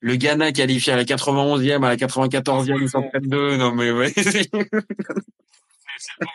[0.00, 3.56] Le Ghana qualifié à la 91e, à la 94e, ils près de deux.
[3.56, 4.12] Non, mais ouais.
[4.16, 4.66] C'est le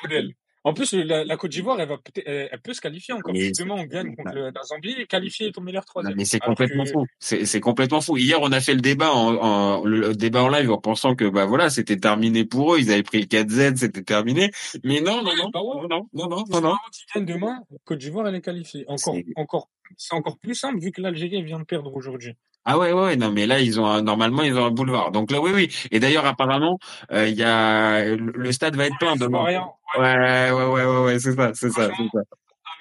[0.01, 0.33] bordel.
[0.65, 3.33] En plus, la, la Côte d'Ivoire, elle va peut-être, elle, elle peut se qualifier encore.
[3.33, 6.15] Demain on gagne contre le- la Zambie, et qualifier ton meilleur troisième.
[6.15, 7.05] mais c'est Alors complètement que- fou.
[7.19, 8.15] C'est complètement fou.
[8.17, 11.25] Hier, on a fait le débat en, en- le débat en live en pensant que
[11.27, 12.79] bah voilà, c'était terminé pour eux.
[12.79, 14.51] Ils avaient pris le 4Z, c'était terminé.
[14.83, 16.75] Mais non, non, non, Bah non, non, non, non, Si non, non.
[17.15, 18.85] Ils demain, Côte d'Ivoire, elle est qualifiée.
[18.87, 22.35] Encore, encore, c'est encore plus simple vu que l'Algérie vient de perdre aujourd'hui.
[22.65, 25.11] Ah ouais, ouais, ouais, non, mais là, ils ont un- normalement, ils ont un boulevard.
[25.11, 25.75] Donc là, oui, oui.
[25.91, 26.79] Et d'ailleurs, apparemment,
[27.11, 29.43] euh, il y a le stade va être plein demain.
[29.43, 29.59] Ouais,
[29.99, 32.23] ouais, ouais, ouais, ouais, c'est ça, c'est ça, c'est ça.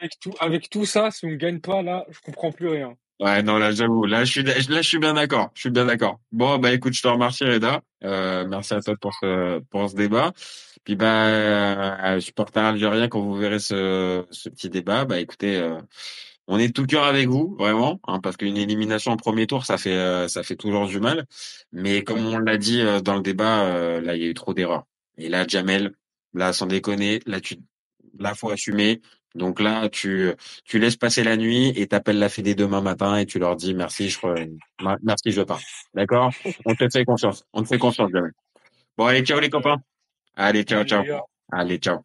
[0.00, 2.94] Avec tout, avec tout ça, si on gagne pas, là, je comprends plus rien.
[3.20, 5.50] Ouais, non, là, j'avoue, là, je suis, là, je suis bien d'accord.
[5.54, 6.18] Je suis bien d'accord.
[6.32, 7.80] Bon, bah, écoute, je te remercie, Reda.
[8.04, 10.32] Euh, merci à toi pour ce, pour ce débat.
[10.84, 15.80] Puis, bah, euh, supporter algérien, quand vous verrez ce, ce petit débat, bah, écoutez, euh,
[16.48, 19.78] on est tout cœur avec vous, vraiment, hein, parce qu'une élimination en premier tour, ça
[19.78, 21.26] fait, euh, ça fait toujours du mal.
[21.72, 24.34] Mais comme on l'a dit euh, dans le débat, euh, là, il y a eu
[24.34, 24.84] trop d'erreurs.
[25.18, 25.94] Et là, Jamel,
[26.34, 27.56] là, sans déconner, là, tu,
[28.18, 29.00] là, faut assumer.
[29.34, 30.32] Donc là, tu,
[30.64, 33.72] tu laisses passer la nuit et t'appelles la Fédé demain matin et tu leur dis
[33.72, 34.18] merci, je,
[35.02, 35.60] merci, je pars.
[35.94, 36.30] D'accord?
[36.66, 37.44] On te fait confiance.
[37.52, 38.32] On te fait confiance, Jamel.
[38.98, 39.76] Bon, allez, ciao les copains.
[40.36, 41.04] Allez, ciao, ciao.
[41.50, 42.04] Allez, ciao.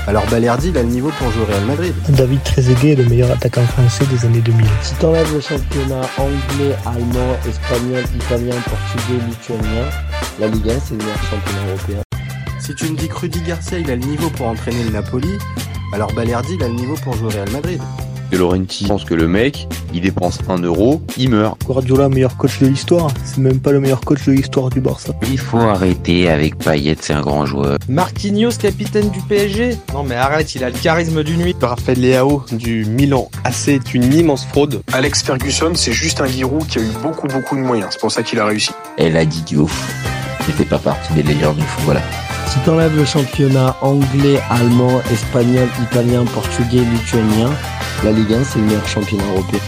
[0.07, 1.93] alors Balerdi il a le niveau pour jouer au Real Madrid.
[2.09, 4.65] David Trezeguet est le meilleur attaquant français des années 2000.
[4.81, 9.85] Si t'enlèves le championnat anglais, allemand, espagnol, italien, portugais, lituanien,
[10.39, 12.01] la Ligue 1 c'est le meilleur championnat européen.
[12.59, 15.37] Si tu me dis que Rudy Garcia il a le niveau pour entraîner le Napoli,
[15.93, 17.81] alors Balerdi il a le niveau pour jouer au Real Madrid.
[18.31, 21.57] De Laurenti pense que le mec, il dépense un euro, il meurt.
[21.65, 23.09] Guardiola, meilleur coach de l'histoire.
[23.25, 25.13] C'est même pas le meilleur coach de l'histoire du Barça.
[25.29, 27.77] Il faut arrêter avec Payet, c'est un grand joueur.
[27.89, 31.55] Marquinhos, capitaine du PSG Non mais arrête, il a le charisme d'une nuit.
[31.61, 34.81] Raphaël Leao du Milan AC est une immense fraude.
[34.93, 37.89] Alex Ferguson, c'est juste un Giroud qui a eu beaucoup beaucoup de moyens.
[37.91, 38.71] C'est pour ça qu'il a réussi.
[38.97, 39.93] Elle a dit Diouf.
[40.45, 42.01] C'était pas partie des meilleurs du foot, voilà.
[42.51, 47.49] Si t'enlèves le championnat anglais, allemand, espagnol, italien, portugais, lituanien,
[48.03, 49.61] la Ligue 1 c'est le meilleur championnat européen.